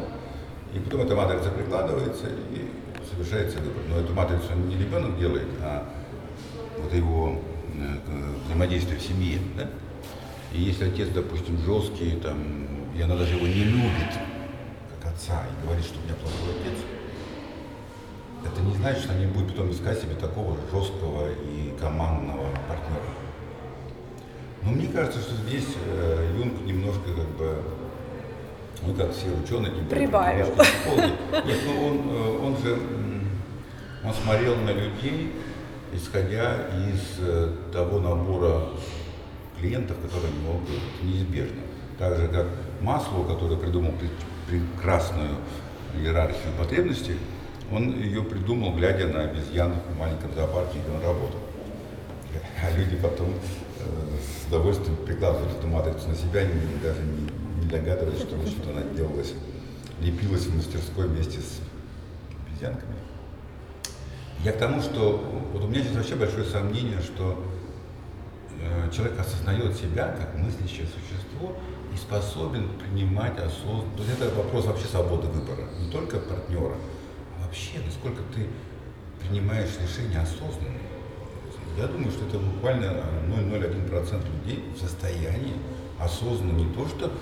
И 0.74 0.78
потом 0.78 1.02
эта 1.02 1.14
матрица 1.14 1.50
прикладывается 1.50 2.28
и 2.50 2.70
совершается 3.10 3.58
выбор. 3.58 3.82
Но 3.88 4.00
эту 4.00 4.14
матрицу 4.14 4.54
не 4.66 4.76
ребенок 4.76 5.18
делает, 5.18 5.48
а 5.60 5.86
вот 6.78 6.92
его 6.94 7.38
э, 7.74 8.34
взаимодействие 8.46 8.98
в 8.98 9.02
семье, 9.02 9.38
да. 9.56 9.68
И 10.52 10.60
если 10.62 10.88
отец, 10.88 11.08
допустим, 11.08 11.58
жесткий, 11.58 12.16
там, 12.16 12.66
и 12.96 13.00
она 13.00 13.16
даже 13.16 13.36
его 13.36 13.46
не 13.46 13.64
любит, 13.64 14.12
как 14.90 15.12
отца, 15.12 15.42
и 15.46 15.64
говорит, 15.64 15.84
что 15.84 15.98
у 15.98 16.04
меня 16.04 16.14
плохой 16.14 16.60
отец, 16.60 16.78
это 18.44 18.60
не 18.60 18.74
значит, 18.76 19.04
что 19.04 19.12
они 19.12 19.26
будут 19.26 19.52
потом 19.52 19.70
искать 19.70 20.00
себе 20.00 20.14
такого 20.14 20.56
жесткого 20.72 21.28
и 21.30 21.61
командного 21.82 22.46
партнера. 22.68 23.10
Но 24.62 24.70
мне 24.70 24.86
кажется, 24.86 25.18
что 25.20 25.34
здесь 25.34 25.66
э, 25.84 26.34
Юнг 26.38 26.64
немножко 26.64 27.12
как 27.16 27.28
бы, 27.36 27.56
ну 28.86 28.94
как 28.94 29.12
все 29.12 29.26
ученые, 29.30 29.72
тем 29.74 29.86
прибавил. 29.86 30.46
Нет, 30.46 31.58
ну 31.66 31.86
он, 31.86 32.00
э, 32.08 32.46
он 32.46 32.56
же, 32.58 32.78
он 34.04 34.14
смотрел 34.14 34.54
на 34.56 34.70
людей, 34.70 35.32
исходя 35.92 36.68
из 36.88 37.18
э, 37.18 37.52
того 37.72 37.98
набора 37.98 38.68
клиентов, 39.58 39.96
которые 40.00 40.32
у 40.32 40.36
него 40.36 40.52
был. 40.60 40.76
Это 40.76 41.06
неизбежно. 41.06 41.62
Так 41.98 42.16
же, 42.16 42.28
как 42.28 42.46
Маслоу, 42.80 43.24
который 43.24 43.56
придумал 43.56 43.92
прекрасную 44.48 45.30
иерархию 45.96 46.52
потребностей, 46.56 47.18
он 47.72 47.98
ее 48.00 48.22
придумал, 48.22 48.74
глядя 48.76 49.08
на 49.08 49.22
обезьян 49.22 49.74
в 49.92 49.98
маленьком 49.98 50.32
зоопарке, 50.34 50.78
где 50.78 50.94
он 50.94 51.02
работал. 51.02 51.40
А 52.62 52.70
люди 52.76 52.96
потом 52.96 53.28
э, 53.30 53.84
с 54.20 54.48
удовольствием 54.48 54.96
прикладывают 55.04 55.58
эту 55.58 55.66
матрицу 55.66 56.08
на 56.08 56.14
себя, 56.14 56.44
не, 56.44 56.52
даже 56.82 57.02
не, 57.02 57.62
не 57.62 57.68
догадываясь, 57.68 58.20
что 58.20 58.36
в 58.36 58.42
общем-то 58.42 58.70
она 58.70 58.82
делалась, 58.94 59.34
лепилась 60.00 60.46
в 60.46 60.56
мастерской 60.56 61.08
вместе 61.08 61.40
с 61.40 61.60
обезьянками. 62.46 62.94
Я 64.44 64.52
к 64.52 64.58
тому, 64.58 64.82
что 64.82 65.22
вот 65.52 65.64
у 65.64 65.68
меня 65.68 65.82
здесь 65.82 65.94
вообще 65.94 66.16
большое 66.16 66.44
сомнение, 66.44 67.00
что 67.00 67.42
э, 68.60 68.90
человек 68.90 69.18
осознает 69.18 69.76
себя 69.76 70.08
как 70.18 70.36
мыслящее 70.36 70.86
существо 70.86 71.56
и 71.92 71.96
способен 71.96 72.68
принимать 72.78 73.38
осознанно. 73.38 73.96
То 73.96 74.02
есть 74.02 74.20
это 74.20 74.34
вопрос 74.34 74.66
вообще 74.66 74.86
свободы 74.86 75.28
выбора, 75.28 75.68
не 75.78 75.90
только 75.90 76.18
партнера, 76.18 76.76
вообще, 77.40 77.78
насколько 77.84 78.22
ты 78.34 78.46
принимаешь 79.20 79.70
решения 79.80 80.18
осознанно. 80.18 80.91
Я 81.76 81.86
думаю, 81.86 82.10
что 82.10 82.26
это 82.26 82.38
буквально 82.38 83.02
0,01% 83.28 84.24
людей 84.40 84.64
в 84.76 84.80
состоянии 84.80 85.54
осознанно 85.98 86.58
не 86.58 86.72
то, 86.74 86.86
что 86.88 87.12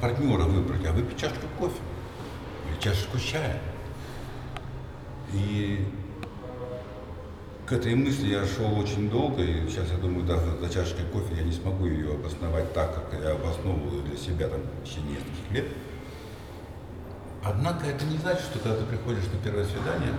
партнера 0.00 0.44
выбрать, 0.44 0.86
а 0.86 0.92
выпить 0.92 1.18
чашку 1.18 1.46
кофе 1.58 1.80
или 2.68 2.80
чашечку 2.80 3.18
чая. 3.18 3.60
И 5.32 5.86
к 7.66 7.72
этой 7.72 7.94
мысли 7.94 8.28
я 8.28 8.44
шел 8.46 8.78
очень 8.78 9.10
долго, 9.10 9.42
и 9.42 9.68
сейчас 9.68 9.90
я 9.90 9.98
думаю, 9.98 10.26
даже 10.26 10.58
за 10.58 10.68
чашкой 10.70 11.04
кофе 11.12 11.36
я 11.36 11.42
не 11.42 11.52
смогу 11.52 11.86
ее 11.86 12.14
обосновать 12.14 12.72
так, 12.72 12.94
как 12.94 13.20
я 13.20 13.32
обосновываю 13.32 14.02
для 14.02 14.16
себя 14.16 14.48
там, 14.48 14.60
в 14.60 14.84
течение 14.84 15.12
нескольких 15.12 15.52
лет. 15.52 15.66
Однако 17.44 17.86
это 17.86 18.04
не 18.06 18.18
значит, 18.18 18.42
что 18.42 18.58
когда 18.58 18.76
ты 18.76 18.84
приходишь 18.86 19.24
на 19.32 19.38
первое 19.42 19.64
свидание, 19.64 20.14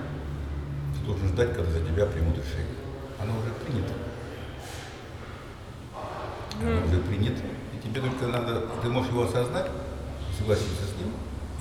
ты 0.94 1.06
должен 1.06 1.28
ждать, 1.28 1.54
когда 1.54 1.72
за 1.72 1.80
тебя 1.80 2.06
примут 2.06 2.38
решение. 2.38 2.81
Оно 3.22 3.40
уже 3.40 3.52
принято. 3.66 3.94
Оно 6.62 6.86
уже 6.86 7.00
принято. 7.02 7.42
И 7.74 7.88
тебе 7.88 8.02
только 8.02 8.28
надо, 8.28 8.68
ты 8.82 8.90
можешь 8.90 9.12
его 9.12 9.24
осознать, 9.24 9.68
согласиться 10.38 10.84
с 10.86 10.98
ним, 10.98 11.14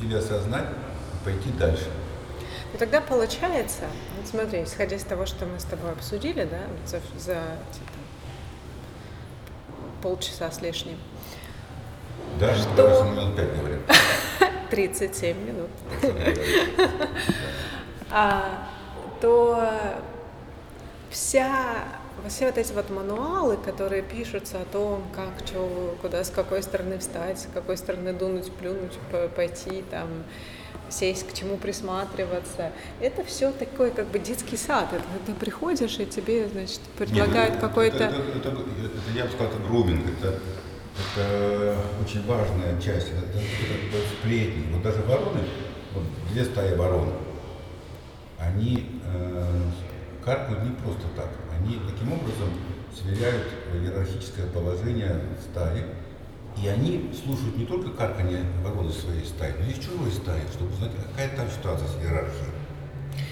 или 0.03 0.17
осознать 0.17 0.67
пойти 1.25 1.51
дальше. 1.59 1.89
Ну 2.73 2.79
тогда 2.79 3.01
получается, 3.01 3.83
вот 4.17 4.29
смотри, 4.29 4.63
исходя 4.65 4.97
из 4.97 5.03
того, 5.03 5.27
что 5.27 5.45
мы 5.45 5.59
с 5.59 5.65
тобой 5.65 5.91
обсудили, 5.93 6.45
да, 6.45 6.61
за, 6.87 7.01
за 7.19 7.43
типа, 7.73 7.93
полчаса 10.03 10.51
с 10.51 10.61
лишним. 10.63 10.97
Да, 12.39 12.55
что... 12.55 13.05
минут 13.05 13.37
пять 13.37 13.57
говорят. 13.57 13.81
37 14.71 15.37
минут. 15.37 15.71
а, 18.11 18.69
то 19.21 19.61
вся 21.11 21.85
все 22.29 22.47
вот 22.47 22.59
эти 22.59 22.73
вот 22.73 22.91
мануалы, 22.91 23.57
которые 23.57 24.03
пишутся 24.03 24.61
о 24.61 24.65
том, 24.65 25.03
как, 25.15 25.47
что, 25.47 25.97
куда, 26.03 26.23
с 26.23 26.31
какой 26.31 26.63
стороны 26.63 26.99
встать, 26.99 27.39
с 27.39 27.49
какой 27.53 27.77
стороны 27.79 28.13
дунуть, 28.13 28.53
плюнуть, 28.53 28.93
пойти, 29.35 29.83
там, 29.91 30.09
сесть, 30.91 31.27
к 31.27 31.33
чему 31.33 31.57
присматриваться. 31.57 32.73
Это 33.01 33.25
все 33.25 33.53
такой 33.53 33.91
как 33.91 34.09
бы 34.09 34.19
детский 34.19 34.57
сад. 34.57 34.89
Это 34.93 35.03
ты 35.27 35.33
приходишь, 35.33 35.99
и 35.99 36.07
тебе, 36.07 36.49
значит, 36.49 36.81
предлагают 36.99 37.55
ну, 37.55 37.61
какой-то... 37.61 38.05
Это, 38.05 38.17
это, 38.17 38.39
это, 38.39 38.49
это, 38.49 39.17
я 39.17 39.25
бы 39.25 39.31
сказал, 39.31 39.49
это 39.49 39.63
груминг, 39.67 40.07
это 40.19 40.39
это 41.17 41.77
очень 42.05 42.27
важная 42.27 42.79
часть, 42.81 43.09
это, 43.09 43.27
это, 43.27 43.97
это 43.97 44.09
сплетни. 44.19 44.67
Вот 44.73 44.83
даже 44.83 45.01
вороны, 45.03 45.41
вот 45.95 46.05
две 46.31 46.45
стаи 46.45 46.75
ворон, 46.75 47.13
они 48.39 49.01
э, 49.05 49.45
каркают 50.25 50.63
не 50.65 50.71
просто 50.71 51.03
так. 51.17 51.29
Они 51.59 51.79
таким 51.89 52.13
образом 52.13 52.49
сверяют 52.95 53.47
иерархическое 53.75 54.47
положение 54.47 55.21
стаи, 55.41 55.85
и 56.61 56.69
они 56.69 57.13
слушают 57.25 57.57
не 57.57 57.67
только 57.67 57.91
карканье 57.91 58.45
вороны 58.65 58.93
своей 58.93 59.25
стаи, 59.25 59.55
но 59.59 59.71
и 59.71 59.75
чужой 59.75 60.11
стаи, 60.11 60.43
чтобы 60.53 60.73
узнать, 60.73 60.93
какая 61.11 61.37
там 61.37 61.49
ситуация 61.51 61.89
с 61.89 61.97
иерархией. 62.03 62.53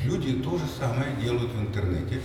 Люди 0.04 0.42
то 0.42 0.56
же 0.56 0.64
самое 0.78 1.16
делают 1.20 1.50
в 1.52 1.60
интернете. 1.60 2.20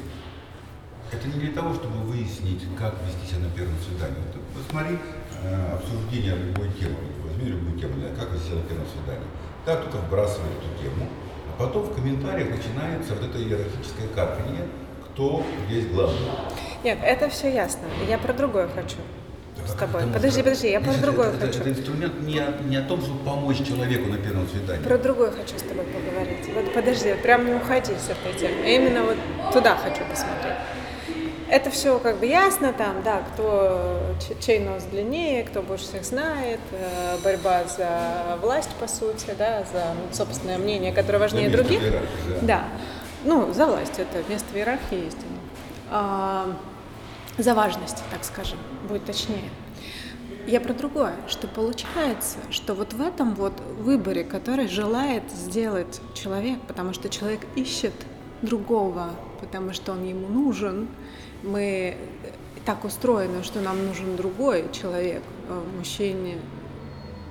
Это 1.11 1.27
не 1.27 1.39
для 1.39 1.51
того, 1.51 1.73
чтобы 1.73 1.95
выяснить, 2.05 2.63
как 2.77 2.95
вести 3.05 3.35
себя 3.35 3.45
на 3.45 3.51
первом 3.51 3.75
свидании. 3.79 4.17
Вот, 4.33 4.65
посмотри, 4.65 4.97
Э, 5.43 5.75
обсуждения 5.75 6.35
любой 6.37 6.69
темы, 6.79 6.95
возьми 7.21 7.49
любую 7.49 7.77
тему, 7.77 7.95
как 8.17 8.31
вы 8.31 8.37
сели 8.39 8.55
на 8.55 8.63
первом 8.63 8.85
свидании. 8.87 9.27
Да, 9.65 9.75
кто-то 9.75 9.97
вбрасывает 9.97 10.51
эту 10.55 10.81
тему, 10.81 11.09
а 11.53 11.61
потом 11.61 11.83
в 11.83 11.95
комментариях 11.95 12.49
начинается 12.49 13.13
вот 13.13 13.29
это 13.29 13.37
иерархическое 13.37 14.07
карканье, 14.15 14.61
кто 15.05 15.43
здесь 15.67 15.87
главный. 15.87 16.17
Нет, 16.83 16.97
это 17.03 17.29
все 17.29 17.53
ясно. 17.53 17.81
Я 18.09 18.17
про 18.17 18.33
другое 18.33 18.67
хочу 18.73 18.97
с 19.65 19.73
тобой. 19.73 20.03
Подожди, 20.11 20.41
подожди, 20.41 20.71
я 20.71 20.81
про 20.81 20.93
другое 20.93 21.29
это, 21.29 21.45
хочу. 21.45 21.59
Это, 21.59 21.69
это 21.69 21.79
инструмент 21.79 22.21
не, 22.21 22.41
не 22.67 22.75
о 22.77 22.81
том, 22.81 23.01
чтобы 23.01 23.19
помочь 23.23 23.65
человеку 23.65 24.09
на 24.09 24.17
первом 24.17 24.47
свидании. 24.49 24.83
Про 24.83 24.97
другое 24.97 25.31
хочу 25.31 25.57
с 25.57 25.61
тобой 25.61 25.85
поговорить. 25.85 26.49
Вот 26.53 26.73
подожди, 26.73 27.13
прям 27.21 27.45
не 27.45 27.53
уходи 27.53 27.93
с 27.93 28.09
этой 28.09 28.37
темы. 28.39 28.55
Я 28.65 28.75
именно 28.75 29.03
вот 29.03 29.17
туда 29.53 29.77
хочу 29.77 30.03
посмотреть 30.09 30.57
это 31.53 31.69
все 31.69 31.99
как 31.99 32.17
бы 32.17 32.25
ясно 32.25 32.73
там, 32.73 33.03
да, 33.03 33.21
кто 33.31 34.15
чей 34.41 34.57
нос 34.57 34.85
длиннее, 34.89 35.43
кто 35.43 35.61
больше 35.61 35.85
всех 35.85 36.03
знает, 36.03 36.59
э, 36.71 37.17
борьба 37.23 37.65
за 37.65 38.39
власть, 38.41 38.71
по 38.79 38.87
сути, 38.87 39.35
да, 39.37 39.63
за 39.71 40.15
собственное 40.15 40.57
мнение, 40.57 40.91
которое 40.91 41.19
важнее 41.19 41.51
за 41.51 41.57
других. 41.57 41.79
Да. 42.41 42.41
да. 42.41 42.63
Ну, 43.23 43.53
за 43.53 43.67
власть, 43.67 43.99
это 43.99 44.27
место 44.29 44.47
в 44.51 44.55
иерархии 44.55 45.05
есть. 45.05 45.17
А, 45.91 46.47
за 47.37 47.53
важность, 47.53 48.01
так 48.09 48.23
скажем, 48.23 48.57
будет 48.89 49.05
точнее. 49.05 49.51
Я 50.47 50.59
про 50.59 50.73
другое, 50.73 51.13
что 51.27 51.47
получается, 51.47 52.39
что 52.49 52.73
вот 52.73 52.93
в 52.93 53.01
этом 53.01 53.35
вот 53.35 53.53
выборе, 53.77 54.23
который 54.23 54.67
желает 54.67 55.23
сделать 55.29 56.01
человек, 56.15 56.59
потому 56.67 56.93
что 56.93 57.09
человек 57.09 57.41
ищет 57.55 57.93
другого, 58.41 59.11
потому 59.39 59.71
что 59.71 59.91
он 59.91 60.03
ему 60.03 60.27
нужен, 60.27 60.87
мы 61.43 61.97
так 62.65 62.85
устроены, 62.85 63.43
что 63.43 63.61
нам 63.61 63.85
нужен 63.85 64.15
другой 64.15 64.71
человек, 64.71 65.21
э, 65.49 65.61
мужчине, 65.77 66.37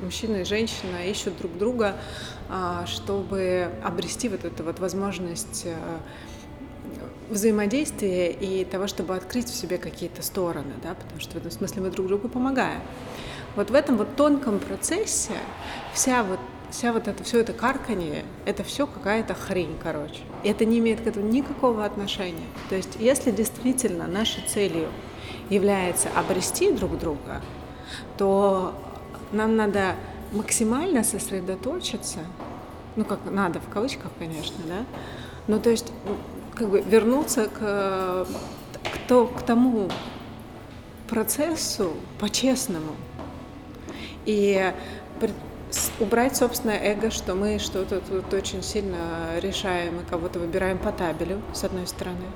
мужчина 0.03 0.37
и 0.39 0.45
женщина 0.45 1.07
ищут 1.09 1.39
друг 1.39 1.57
друга, 1.57 1.97
а, 2.49 2.85
чтобы 2.87 3.69
обрести 3.83 4.29
вот 4.29 4.45
эту 4.45 4.65
вот 4.65 4.79
возможность 4.79 5.63
э, 5.65 5.77
взаимодействия 7.31 8.31
и 8.31 8.65
того, 8.65 8.87
чтобы 8.87 9.17
открыть 9.17 9.47
в 9.49 9.55
себе 9.55 9.79
какие-то 9.79 10.23
стороны, 10.23 10.75
да, 10.83 10.95
потому 10.95 11.21
что 11.21 11.33
в 11.33 11.37
этом 11.37 11.51
смысле 11.51 11.83
мы 11.83 11.91
друг 11.91 12.09
другу 12.09 12.29
помогаем. 12.29 12.81
Вот 13.57 13.71
в 13.71 13.75
этом 13.75 13.97
вот 13.97 14.17
тонком 14.17 14.59
процессе 14.59 15.33
вся 15.93 16.23
вот 16.23 16.39
вся 16.73 16.93
вот 16.93 17.07
это, 17.07 17.23
все 17.23 17.41
это 17.41 17.53
карканье, 17.53 18.25
это 18.47 18.65
все 18.65 18.87
какая-то 18.87 19.35
хрень, 19.35 19.77
короче. 19.83 20.21
И 20.43 20.49
это 20.49 20.65
не 20.65 20.79
имеет 20.79 21.03
к 21.03 21.07
этому 21.07 21.29
никакого 21.29 21.85
отношения. 21.85 22.47
То 22.71 22.77
есть, 22.77 22.97
если 22.99 23.31
действительно 23.31 24.07
нашей 24.07 24.43
целью 24.49 24.89
является 25.51 26.09
обрести 26.17 26.73
друг 26.73 26.99
друга, 26.99 27.43
то 28.17 28.75
нам 29.33 29.57
надо 29.57 29.97
максимально 30.33 31.05
сосредоточиться, 31.05 32.21
ну, 32.97 33.05
как 33.05 33.19
надо, 33.31 33.61
в 33.61 33.69
кавычках, 33.69 34.11
конечно, 34.19 34.57
да, 34.67 34.85
ну, 35.47 35.61
то 35.61 35.71
есть, 35.71 35.93
как 36.55 36.71
бы 36.71 36.81
вернуться 36.81 37.49
к, 37.49 37.59
к, 37.59 39.09
то, 39.09 39.27
к 39.27 39.43
тому 39.43 39.91
процессу 41.09 41.93
по-честному. 42.19 42.93
И 44.27 44.73
убрать 46.01 46.37
собственное 46.37 46.79
эго, 46.79 47.11
что 47.11 47.35
мы 47.35 47.59
что-то 47.59 48.01
тут 48.01 48.33
очень 48.35 48.63
сильно 48.63 49.39
решаем 49.41 50.01
и 50.01 50.05
кого-то 50.05 50.39
выбираем 50.39 50.79
по 50.79 50.93
табелю, 50.93 51.41
с 51.55 51.65
одной 51.65 51.87
стороны. 51.87 52.27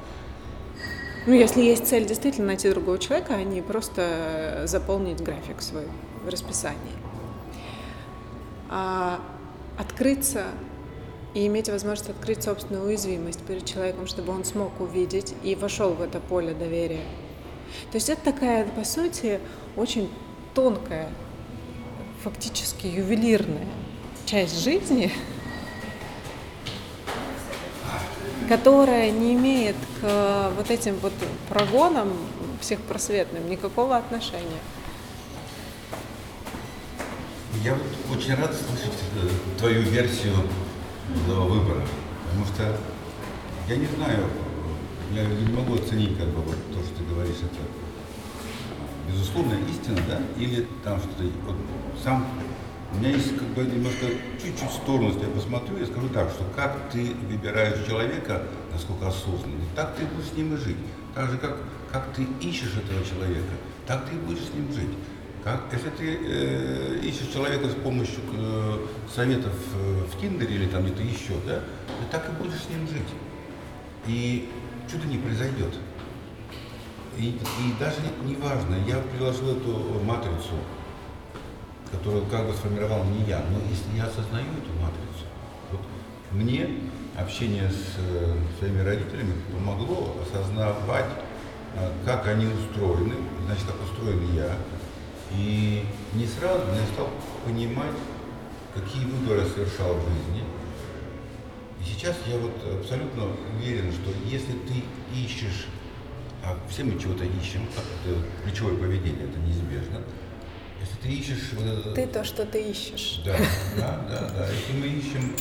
Ну, 1.27 1.35
если 1.35 1.61
есть 1.61 1.87
цель 1.87 2.07
действительно 2.07 2.49
найти 2.49 2.71
другого 2.71 2.99
человека, 2.99 3.35
а 3.35 3.43
не 3.43 3.61
просто 3.61 4.63
заполнить 4.67 5.23
график 5.23 5.61
свой 5.61 5.87
в 6.25 6.29
расписании. 6.29 6.79
А 8.71 9.21
открыться 9.77 10.45
и 11.35 11.47
иметь 11.49 11.69
возможность 11.69 12.11
открыть 12.11 12.43
собственную 12.43 12.87
уязвимость 12.87 13.43
перед 13.43 13.65
человеком, 13.65 14.07
чтобы 14.07 14.33
он 14.33 14.45
смог 14.45 14.81
увидеть 14.81 15.35
и 15.43 15.55
вошел 15.55 15.91
в 15.91 16.01
это 16.01 16.21
поле 16.21 16.55
доверия. 16.55 17.05
То 17.91 17.97
есть 17.97 18.09
это 18.09 18.23
такая, 18.23 18.65
по 18.65 18.85
сути, 18.85 19.41
очень 19.77 20.09
тонкая 20.55 21.11
фактически 22.27 22.89
ювелирная 22.89 23.69
часть 24.25 24.65
жизни, 24.65 25.13
которая 28.49 29.13
не 29.13 29.35
имеет 29.35 29.77
к 30.01 30.51
вот 30.57 30.69
этим 30.69 30.97
вот 30.97 31.13
прогонам 31.49 32.13
всех 32.61 32.81
просветным 32.81 33.49
никакого 33.49 33.97
отношения. 33.97 34.59
Я 37.63 37.75
вот 37.75 38.19
очень 38.19 38.35
рад 38.35 38.53
слышать 38.53 38.99
э, 39.23 39.29
твою 39.61 39.83
версию 39.83 40.35
выбора, 41.29 41.87
потому 42.25 42.45
что 42.47 42.77
я 43.69 43.77
не 43.77 43.87
знаю, 43.87 44.27
я 45.13 45.25
не 45.27 45.53
могу 45.53 45.77
оценить 45.77 46.19
как 46.19 46.27
бы 46.31 46.43
вот 46.43 46.57
то, 46.73 46.83
что 46.83 46.99
ты 46.99 47.05
говоришь, 47.05 47.37
это 47.37 47.63
безусловная 49.09 49.59
истина, 49.71 49.99
да, 50.09 50.21
или 50.39 50.67
там 50.85 50.99
что-то, 50.99 51.25
вот, 51.47 51.57
сам, 52.03 52.27
у 52.93 52.97
меня 52.97 53.11
есть 53.11 53.37
как 53.37 53.49
бы 53.49 53.63
немножко 53.65 54.07
чуть-чуть 54.43 54.71
сторону, 54.71 55.13
я 55.21 55.29
посмотрю, 55.29 55.79
я 55.79 55.87
скажу 55.87 56.09
так, 56.09 56.31
что 56.31 56.45
как 56.55 56.77
ты 56.93 57.13
выбираешь 57.29 57.87
человека, 57.87 58.43
насколько 58.73 59.09
осознанный, 59.09 59.67
так 59.75 59.95
ты 59.97 60.05
будешь 60.07 60.29
с 60.29 60.37
ним 60.37 60.55
и 60.55 60.57
жить. 60.57 60.77
Так 61.15 61.31
же, 61.31 61.39
как, 61.39 61.57
как 61.91 62.13
ты 62.15 62.27
ищешь 62.41 62.75
этого 62.77 63.05
человека, 63.05 63.55
так 63.87 64.07
ты 64.09 64.17
и 64.17 64.19
будешь 64.19 64.45
с 64.45 64.55
ним 64.55 64.73
жить. 64.73 64.97
Как, 65.43 65.63
если 65.73 65.91
ты 65.91 66.19
э, 66.21 67.01
ищешь 67.03 67.33
человека 67.33 67.69
с 67.69 67.75
помощью 67.75 68.19
э, 68.33 68.79
советов 69.15 69.55
э, 69.75 70.05
в 70.13 70.21
Тиндере 70.21 70.57
или 70.57 70.67
там 70.67 70.85
где-то 70.85 71.03
еще, 71.03 71.35
да, 71.47 71.61
ты 71.61 72.07
так 72.11 72.29
и 72.29 72.43
будешь 72.43 72.61
с 72.61 72.69
ним 72.69 72.87
жить. 72.89 73.09
И 74.07 74.49
что-то 74.89 75.07
не 75.07 75.19
произойдет. 75.19 75.73
И, 77.17 77.29
и 77.29 77.73
даже 77.81 77.97
не 78.25 78.37
важно, 78.37 78.77
я 78.87 78.99
приложил 78.99 79.57
эту 79.57 80.05
матрицу, 80.05 80.55
которую 81.91 82.27
как 82.27 82.47
бы 82.47 82.53
сформировал 82.53 83.05
не 83.05 83.25
я, 83.25 83.39
но 83.51 83.59
если 83.71 83.97
я 83.97 84.05
осознаю 84.05 84.47
эту 84.53 84.73
матрицу, 84.81 85.25
вот 85.73 85.81
мне 86.33 86.69
общение 87.17 87.71
с 87.71 87.97
э, 87.99 88.37
своими 88.59 88.81
родителями 88.81 89.33
помогло 89.51 90.15
осознавать, 90.23 91.07
э, 91.75 91.91
как 92.05 92.27
они 92.29 92.47
устроены, 92.47 93.15
значит, 93.47 93.65
как 93.65 93.83
устроен 93.83 94.35
я. 94.35 94.53
И 95.33 95.85
не 96.13 96.27
сразу, 96.27 96.67
но 96.67 96.75
я 96.75 96.87
стал 96.93 97.09
понимать, 97.47 97.97
какие 98.75 99.07
выборы 99.07 99.47
совершал 99.47 99.95
в 99.95 100.03
жизни. 100.03 100.45
И 101.81 101.85
сейчас 101.85 102.17
я 102.27 102.37
вот 102.39 102.53
абсолютно 102.81 103.25
уверен, 103.57 103.91
что 103.93 104.11
если 104.27 104.53
ты 104.53 104.85
ищешь 105.15 105.67
а 106.47 106.57
все 106.69 106.85
мы 106.85 106.99
чего-то 106.99 107.25
ищем, 107.25 107.63
это 108.05 108.17
ключевое 108.45 108.77
поведение, 108.77 109.25
это 109.25 109.39
неизбежно. 109.41 110.01
Если 110.81 110.97
ты 111.03 111.09
ищешь... 111.09 111.51
Ты 111.95 112.07
то, 112.07 112.23
что 112.23 112.47
ты 112.47 112.71
ищешь. 112.71 113.23
Да, 113.25 113.37
да, 113.77 114.01
да, 114.09 114.31
да. 114.31 114.49
Если 114.49 114.73
мы 114.75 114.87
ищем 114.87 115.35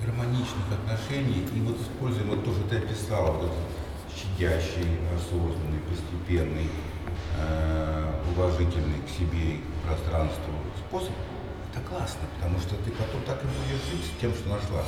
гармоничных 0.00 0.64
отношений, 0.72 1.46
и 1.54 1.60
вот 1.60 1.78
используем 1.78 2.30
вот 2.30 2.44
то, 2.44 2.52
что 2.52 2.62
ты 2.68 2.76
описала, 2.78 3.32
вот 3.32 3.44
этот 3.44 4.16
щадящий, 4.16 4.98
осознанный, 5.14 5.80
постепенный, 5.90 6.70
э, 7.36 8.22
уважительный 8.34 9.00
к 9.04 9.10
себе 9.10 9.56
и 9.56 9.58
к 9.58 9.86
пространству 9.86 10.54
способ, 10.88 11.12
это 11.70 11.80
классно, 11.86 12.22
потому 12.36 12.58
что 12.60 12.76
ты 12.76 12.90
потом 12.92 13.20
так 13.26 13.42
и 13.42 13.46
будешь 13.46 13.84
жить 13.90 14.04
с 14.06 14.20
тем, 14.20 14.32
что 14.32 14.48
нашла. 14.48 14.84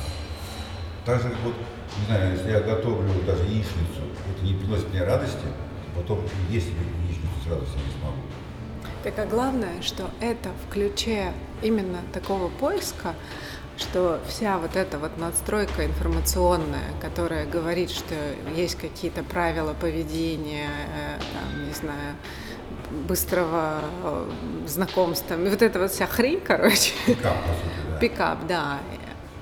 Так 1.07 1.21
же, 1.21 1.29
как 1.29 1.39
вот, 1.45 1.53
не 1.99 2.05
знаю, 2.05 2.33
если 2.33 2.51
я 2.51 2.59
готовлю 2.59 3.09
даже 3.25 3.43
яичницу, 3.43 4.01
это 4.29 4.45
не 4.45 4.55
приносит 4.55 4.89
мне 4.89 5.05
радости, 5.05 5.45
потом 5.95 6.19
есть 6.49 6.67
яичницу 6.67 7.31
с 7.45 7.49
радостью 7.49 7.79
не 7.79 8.01
смогу. 8.01 8.17
Так 9.03 9.17
а 9.17 9.25
главное, 9.25 9.81
что 9.81 10.09
это 10.19 10.49
в 10.49 10.69
ключе 10.73 11.31
именно 11.61 11.99
такого 12.11 12.49
поиска, 12.49 13.15
что 13.77 14.19
вся 14.27 14.57
вот 14.57 14.75
эта 14.75 14.99
вот 14.99 15.17
надстройка 15.17 15.85
информационная, 15.85 16.91
которая 16.99 17.45
говорит, 17.45 17.89
что 17.89 18.15
есть 18.53 18.75
какие-то 18.75 19.23
правила 19.23 19.73
поведения, 19.73 20.67
э, 20.93 21.19
там, 21.19 21.67
не 21.69 21.73
знаю, 21.73 22.17
быстрого 23.07 23.79
э, 24.03 24.29
знакомства, 24.67 25.37
вот 25.37 25.61
эта 25.61 25.79
вот 25.79 25.89
вся 25.89 26.05
хрень, 26.05 26.41
короче. 26.41 26.91
Пикап, 27.05 27.37
по 27.43 27.53
сути, 27.53 27.91
да. 27.91 27.97
Пикап, 27.97 28.37
да 28.45 28.79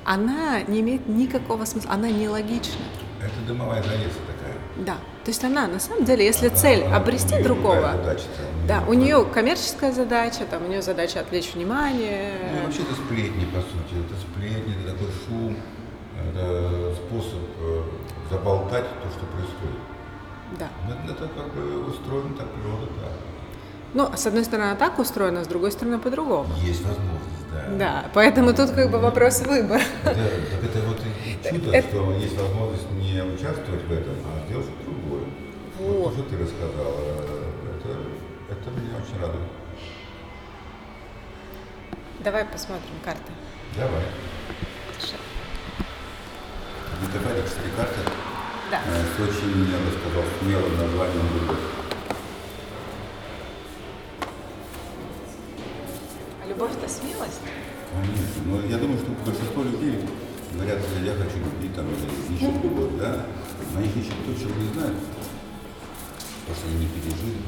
она 0.06 0.62
не 0.62 0.82
имеет 0.82 1.08
никакого 1.08 1.66
смысла, 1.66 1.92
она 1.94 2.10
нелогична. 2.10 2.86
Это 3.20 3.48
дымовая 3.48 3.82
завеса 3.82 4.20
такая. 4.28 4.54
Да. 4.78 4.98
То 5.24 5.32
есть 5.32 5.44
она, 5.44 5.68
на 5.68 5.80
самом 5.80 6.06
деле, 6.06 6.24
если 6.24 6.48
она, 6.48 6.56
цель 6.56 6.84
она, 6.84 6.98
обрести 6.98 7.42
другого, 7.42 7.94
задача, 7.98 8.26
да, 8.68 8.84
у 8.88 8.94
нее 8.94 9.26
коммерческая 9.26 9.92
задача, 9.92 10.46
там, 10.46 10.66
у 10.66 10.68
нее 10.68 10.84
задача 10.84 11.20
отвлечь 11.20 11.56
внимание. 11.56 12.34
Ну, 12.54 12.66
вообще 12.66 12.84
это 12.84 12.94
сплетни, 12.94 13.46
по 13.46 13.60
сути. 13.62 14.06
Это 14.06 14.16
сплетни, 14.22 14.76
это 14.84 14.92
такой 14.94 15.08
шум, 15.28 15.58
это 16.30 16.96
способ 16.96 17.42
э, 17.60 17.82
заболтать 18.30 18.86
то, 19.02 19.10
что 19.10 19.26
происходит. 19.26 19.82
Да. 20.60 20.70
Это, 20.88 21.14
это 21.14 21.28
как 21.34 21.54
бы 21.54 21.90
устроено 21.90 22.36
так 22.38 22.48
природа, 22.52 22.88
да. 23.02 23.08
Ну, 23.96 24.10
с 24.16 24.28
одной 24.28 24.44
стороны, 24.44 24.66
она 24.68 24.76
так 24.76 25.00
устроена, 25.00 25.44
с 25.44 25.48
другой 25.48 25.72
стороны, 25.72 25.98
по-другому. 25.98 26.50
Есть 26.62 26.82
возможность, 26.82 27.35
да. 27.56 27.78
Да, 27.78 28.06
поэтому 28.14 28.54
тут 28.54 28.72
как 28.72 28.92
бы 28.92 29.00
вопрос 29.00 29.42
выбора. 29.42 29.82
Да, 30.04 30.14
так 30.14 30.64
это 30.64 30.80
вот 30.88 31.00
и 31.00 31.50
чудо, 31.50 31.72
это... 31.72 31.88
что 31.88 32.12
есть 32.14 32.38
возможность 32.38 32.92
не 32.92 33.22
участвовать 33.24 33.84
в 33.84 33.92
этом, 33.92 34.16
а 34.26 34.46
сделать 34.48 34.66
что-то 34.66 34.84
другое. 34.84 35.26
Вот. 35.80 35.98
вот 35.98 36.16
то, 36.16 36.22
что 36.22 36.30
ты 36.30 36.44
рассказала, 36.44 37.00
это, 37.76 37.90
это 38.50 38.70
меня 38.72 38.96
очень 38.98 39.22
радует. 39.22 39.48
Давай 42.24 42.46
посмотрим 42.46 42.96
карты. 43.04 43.32
Давай. 43.78 44.04
Давай, 47.14 47.42
кстати, 47.44 47.70
карты. 47.78 48.00
Да. 48.72 48.82
Э, 48.88 49.04
с 49.04 49.20
очень, 49.22 49.72
я 49.72 49.78
бы 49.78 49.92
сказал, 50.00 50.24
смелым 50.40 50.78
названием. 50.78 51.28
Любовь– 51.40 51.60
это 56.54 56.90
смелость? 56.90 57.42
Конечно. 57.92 58.42
Но 58.46 58.62
я 58.68 58.78
думаю, 58.78 59.00
что 59.00 59.12
большинство 59.26 59.64
людей 59.64 60.00
говорят, 60.54 60.80
я 61.04 61.14
хочу 61.14 61.38
любить 61.40 61.76
там, 61.76 61.86
или 61.88 62.36
ищут 62.36 62.64
любовь, 62.64 62.92
да? 63.00 63.26
Но 63.74 63.80
они 63.80 63.88
ищут 63.90 64.16
то, 64.26 64.40
чего 64.40 64.56
не 64.60 64.74
знают. 64.74 64.98
Потому 66.42 66.58
что 66.58 66.68
они 66.68 66.78
не 66.78 66.88
пережили. 66.88 67.42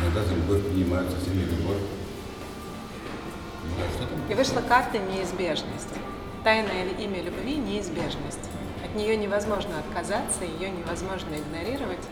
Иногда 0.00 0.24
за 0.24 0.34
любовь 0.34 0.62
принимают 0.66 1.10
совсем 1.10 1.36
не 1.36 1.44
любовь. 1.44 1.78
Ну, 3.64 3.70
да, 3.78 3.88
что 3.90 4.06
там? 4.06 4.30
И 4.30 4.34
вышла 4.34 4.60
карта 4.60 4.98
неизбежность. 4.98 5.94
Тайное 6.44 6.88
имя 6.98 7.22
любви– 7.22 7.56
неизбежность. 7.56 8.50
От 8.84 8.94
нее 8.94 9.16
невозможно 9.16 9.78
отказаться, 9.78 10.44
ее 10.44 10.70
невозможно 10.70 11.34
игнорировать, 11.34 12.04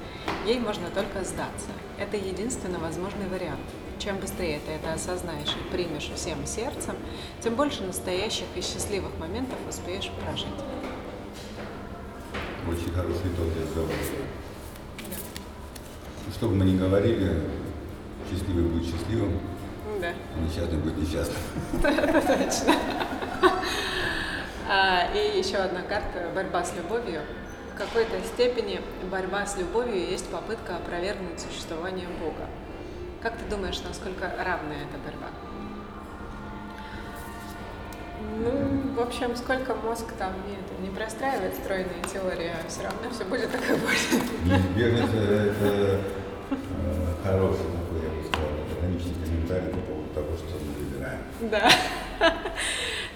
ей 0.46 0.58
можно 0.58 0.88
только 0.88 1.22
сдаться. 1.22 1.68
Это 1.98 2.16
единственно 2.16 2.78
возможный 2.78 3.28
вариант 3.28 3.60
чем 4.02 4.18
быстрее 4.18 4.60
ты 4.66 4.72
это 4.72 4.94
осознаешь 4.94 5.54
и 5.54 5.70
примешь 5.70 6.10
всем 6.16 6.44
сердцем, 6.44 6.96
тем 7.40 7.54
больше 7.54 7.84
настоящих 7.84 8.46
и 8.56 8.60
счастливых 8.60 9.16
моментов 9.18 9.56
успеешь 9.68 10.10
прожить. 10.24 10.48
очень 12.68 12.92
хороший 12.92 13.28
итог 13.32 13.52
для 13.54 13.62
разговора. 13.62 13.92
Что 16.34 16.48
бы 16.48 16.54
мы 16.56 16.64
ни 16.64 16.76
говорили, 16.76 17.42
счастливый 18.28 18.64
будет 18.64 18.90
счастливым, 18.90 19.38
Да. 20.00 20.08
а 20.08 20.40
несчастный 20.40 20.78
будет 20.78 20.98
несчастным. 20.98 21.36
А, 24.74 25.10
и 25.12 25.38
еще 25.38 25.56
одна 25.58 25.82
карта– 25.82 26.30
борьба 26.34 26.64
с 26.64 26.74
любовью. 26.74 27.20
В 27.74 27.76
какой-то 27.78 28.18
степени 28.32 28.80
борьба 29.10 29.44
с 29.44 29.58
любовью 29.58 30.08
есть 30.08 30.26
попытка 30.30 30.76
опровергнуть 30.76 31.40
существование 31.40 32.06
Бога. 32.20 32.48
Как 33.22 33.36
ты 33.36 33.44
думаешь, 33.48 33.80
насколько 33.88 34.32
равная 34.36 34.78
эта 34.82 34.98
борьба? 35.04 35.28
Ну, 38.38 38.94
в 38.96 39.00
общем, 39.00 39.36
сколько 39.36 39.74
мозг 39.76 40.12
там 40.18 40.32
не, 40.46 40.86
не 40.88 40.92
простраивает 40.92 41.54
стройные 41.54 42.02
теории, 42.12 42.50
а 42.50 42.68
все 42.68 42.82
равно 42.82 43.10
все 43.12 43.24
будет 43.24 43.52
так 43.52 43.62
и 43.70 43.74
будет. 43.74 44.44
Неизбежность 44.44 45.14
э, 45.14 45.52
это 45.52 46.00
э, 46.50 46.56
хороший 47.22 47.58
такой, 47.58 48.02
я 48.02 48.10
бы 48.10 48.26
сказал, 48.26 48.48
экономический 48.72 49.24
комментарий 49.24 49.70
по 49.70 49.78
поводу 49.78 50.08
того, 50.14 50.36
что 50.36 50.58
мы 50.58 50.84
выбираем. 50.84 51.20
Да. 51.42 51.70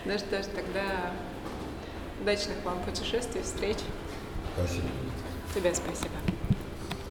Ну 0.04 0.18
что 0.18 0.40
ж, 0.40 0.46
тогда 0.54 0.84
удачных 2.20 2.56
вам 2.64 2.80
путешествий, 2.84 3.42
встреч. 3.42 3.78
Спасибо. 4.54 4.86
Тебе 5.52 5.74
спасибо. 5.74 6.35